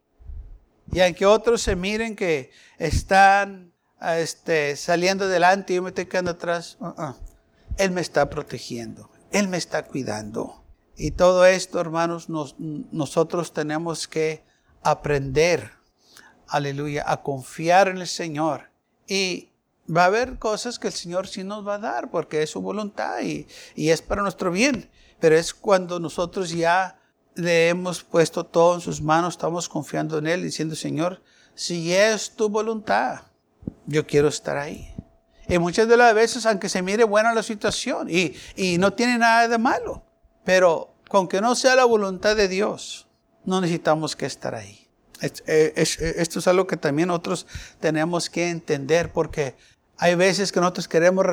Y 0.92 1.00
aunque 1.00 1.26
otros 1.26 1.62
se 1.62 1.76
miren 1.76 2.16
que 2.16 2.50
están 2.78 3.72
este, 4.00 4.76
saliendo 4.76 5.24
adelante 5.24 5.72
y 5.72 5.76
yo 5.76 5.82
me 5.82 5.90
estoy 5.90 6.06
quedando 6.06 6.32
atrás, 6.32 6.76
uh-uh. 6.80 7.14
Él 7.78 7.90
me 7.90 8.00
está 8.00 8.30
protegiendo, 8.30 9.10
Él 9.30 9.48
me 9.48 9.58
está 9.58 9.84
cuidando. 9.84 10.64
Y 10.96 11.10
todo 11.10 11.44
esto, 11.44 11.78
hermanos, 11.78 12.28
nosotros 12.28 13.52
tenemos 13.52 14.08
que 14.08 14.44
aprender 14.82 15.76
aleluya, 16.48 17.04
a 17.06 17.22
confiar 17.22 17.88
en 17.88 17.98
el 17.98 18.06
Señor. 18.06 18.70
Y 19.06 19.50
va 19.94 20.02
a 20.02 20.06
haber 20.06 20.38
cosas 20.38 20.78
que 20.78 20.88
el 20.88 20.92
Señor 20.92 21.28
sí 21.28 21.44
nos 21.44 21.66
va 21.66 21.74
a 21.74 21.78
dar 21.78 22.10
porque 22.10 22.42
es 22.42 22.50
su 22.50 22.60
voluntad 22.60 23.20
y, 23.22 23.46
es 23.76 24.02
para 24.02 24.22
nuestro 24.22 24.50
bien. 24.50 24.90
Pero 25.20 25.36
es 25.36 25.54
cuando 25.54 25.98
nosotros 26.00 26.50
ya 26.50 26.98
le 27.36 27.68
hemos 27.68 28.02
puesto 28.02 28.44
todo 28.44 28.74
en 28.74 28.80
sus 28.80 29.00
manos, 29.00 29.34
estamos 29.34 29.68
confiando 29.68 30.18
en 30.18 30.26
Él, 30.26 30.42
diciendo, 30.42 30.74
Señor, 30.74 31.22
si 31.54 31.92
es 31.92 32.30
tu 32.30 32.48
voluntad, 32.48 33.20
yo 33.86 34.06
quiero 34.06 34.28
estar 34.28 34.56
ahí. 34.56 34.92
Y 35.48 35.58
muchas 35.58 35.86
de 35.86 35.96
las 35.96 36.14
veces, 36.14 36.44
aunque 36.46 36.68
se 36.68 36.82
mire 36.82 37.04
buena 37.04 37.32
la 37.32 37.42
situación 37.42 38.08
y, 38.10 38.34
y 38.56 38.78
no 38.78 38.92
tiene 38.92 39.18
nada 39.18 39.46
de 39.46 39.58
malo, 39.58 40.02
pero 40.44 40.94
con 41.08 41.28
que 41.28 41.40
no 41.40 41.54
sea 41.54 41.76
la 41.76 41.84
voluntad 41.84 42.34
de 42.34 42.48
Dios, 42.48 43.06
no 43.44 43.60
necesitamos 43.60 44.16
que 44.16 44.26
estar 44.26 44.54
ahí. 44.54 44.88
Esto 45.20 46.38
es 46.40 46.46
algo 46.46 46.66
que 46.66 46.76
también 46.76 47.08
nosotros 47.08 47.46
tenemos 47.80 48.28
que 48.28 48.50
entender 48.50 49.12
porque 49.12 49.54
hay 49.96 50.14
veces 50.14 50.52
que 50.52 50.60
nosotros 50.60 50.88
queremos 50.88 51.24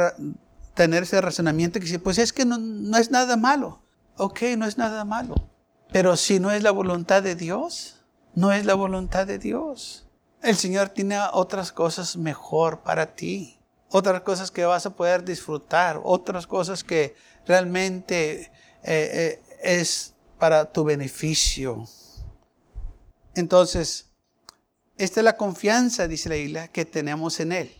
tener 0.74 1.04
ese 1.04 1.20
razonamiento 1.20 1.80
que 1.80 1.86
dice, 1.86 2.00
pues 2.00 2.18
es 2.18 2.32
que 2.32 2.46
no, 2.46 2.58
no 2.58 2.98
es 2.98 3.12
nada 3.12 3.36
malo. 3.36 3.82
Ok, 4.16 4.42
no 4.58 4.66
es 4.66 4.78
nada 4.78 5.04
malo. 5.06 5.53
Pero 5.93 6.17
si 6.17 6.39
no 6.39 6.49
es 6.49 6.63
la 6.63 6.71
voluntad 6.71 7.21
de 7.21 7.36
Dios, 7.36 8.01
no 8.34 8.51
es 8.51 8.65
la 8.65 8.73
voluntad 8.73 9.27
de 9.27 9.38
Dios. 9.38 10.08
El 10.41 10.58
Señor 10.58 10.89
tiene 10.89 11.19
otras 11.32 11.71
cosas 11.71 12.17
mejor 12.17 12.82
para 12.82 13.15
ti. 13.15 13.60
Otras 13.91 14.21
cosas 14.21 14.49
que 14.49 14.65
vas 14.65 14.88
a 14.88 14.95
poder 14.95 15.23
disfrutar. 15.23 16.01
Otras 16.03 16.47
cosas 16.47 16.84
que 16.84 17.15
realmente 17.45 18.41
eh, 18.41 18.49
eh, 18.84 19.43
es 19.62 20.15
para 20.39 20.65
tu 20.65 20.84
beneficio. 20.84 21.86
Entonces, 23.36 24.10
esta 24.97 25.19
es 25.19 25.23
la 25.23 25.38
confianza, 25.38 26.08
dice 26.08 26.49
la 26.49 26.69
que 26.69 26.86
tenemos 26.86 27.39
en 27.39 27.51
Él. 27.51 27.71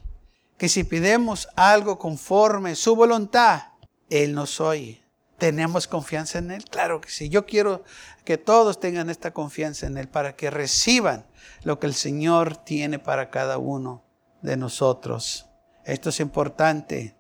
Que 0.60 0.70
si 0.70 0.84
pidemos 0.84 1.48
algo 1.56 1.98
conforme 1.98 2.76
su 2.76 2.96
voluntad, 2.96 3.64
Él 4.08 4.36
nos 4.36 4.62
oye. 4.62 5.03
¿Tenemos 5.44 5.88
confianza 5.88 6.38
en 6.38 6.52
Él? 6.52 6.64
Claro 6.64 7.02
que 7.02 7.10
sí. 7.10 7.28
Yo 7.28 7.46
quiero 7.46 7.84
que 8.24 8.38
todos 8.38 8.80
tengan 8.80 9.10
esta 9.10 9.32
confianza 9.32 9.88
en 9.88 9.98
Él 9.98 10.08
para 10.08 10.38
que 10.38 10.50
reciban 10.50 11.26
lo 11.66 11.80
que 11.80 11.88
el 11.88 11.96
Señor 11.96 12.56
tiene 12.56 12.98
para 12.98 13.30
cada 13.30 13.58
uno 13.58 14.06
de 14.42 14.56
nosotros. 14.56 15.48
Esto 15.84 16.12
es 16.12 16.22
importante. 16.22 17.18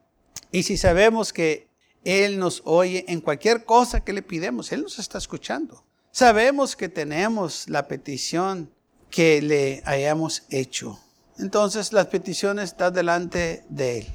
Y 0.53 0.63
si 0.63 0.77
sabemos 0.77 1.33
que 1.33 1.67
Él 2.05 2.39
nos 2.39 2.61
oye 2.63 3.03
en 3.09 3.19
cualquier 3.19 3.65
cosa 3.65 4.05
que 4.05 4.13
le 4.13 4.21
pidemos, 4.21 4.71
Él 4.71 4.83
nos 4.83 4.99
está 4.99 5.17
escuchando. 5.17 5.83
Sabemos 6.09 6.77
que 6.77 6.87
tenemos 6.87 7.67
la 7.67 7.89
petición 7.89 8.71
que 9.09 9.41
le 9.41 9.81
hayamos 9.83 10.43
hecho. 10.49 10.97
Entonces 11.39 11.91
las 11.91 12.07
peticiones 12.07 12.69
están 12.69 12.93
delante 12.93 13.65
de 13.67 13.97
Él. 13.97 14.07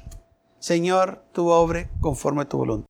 Señor, 0.57 1.23
tu 1.31 1.49
obre 1.49 1.91
conforme 2.01 2.41
a 2.41 2.49
tu 2.49 2.57
voluntad. 2.57 2.89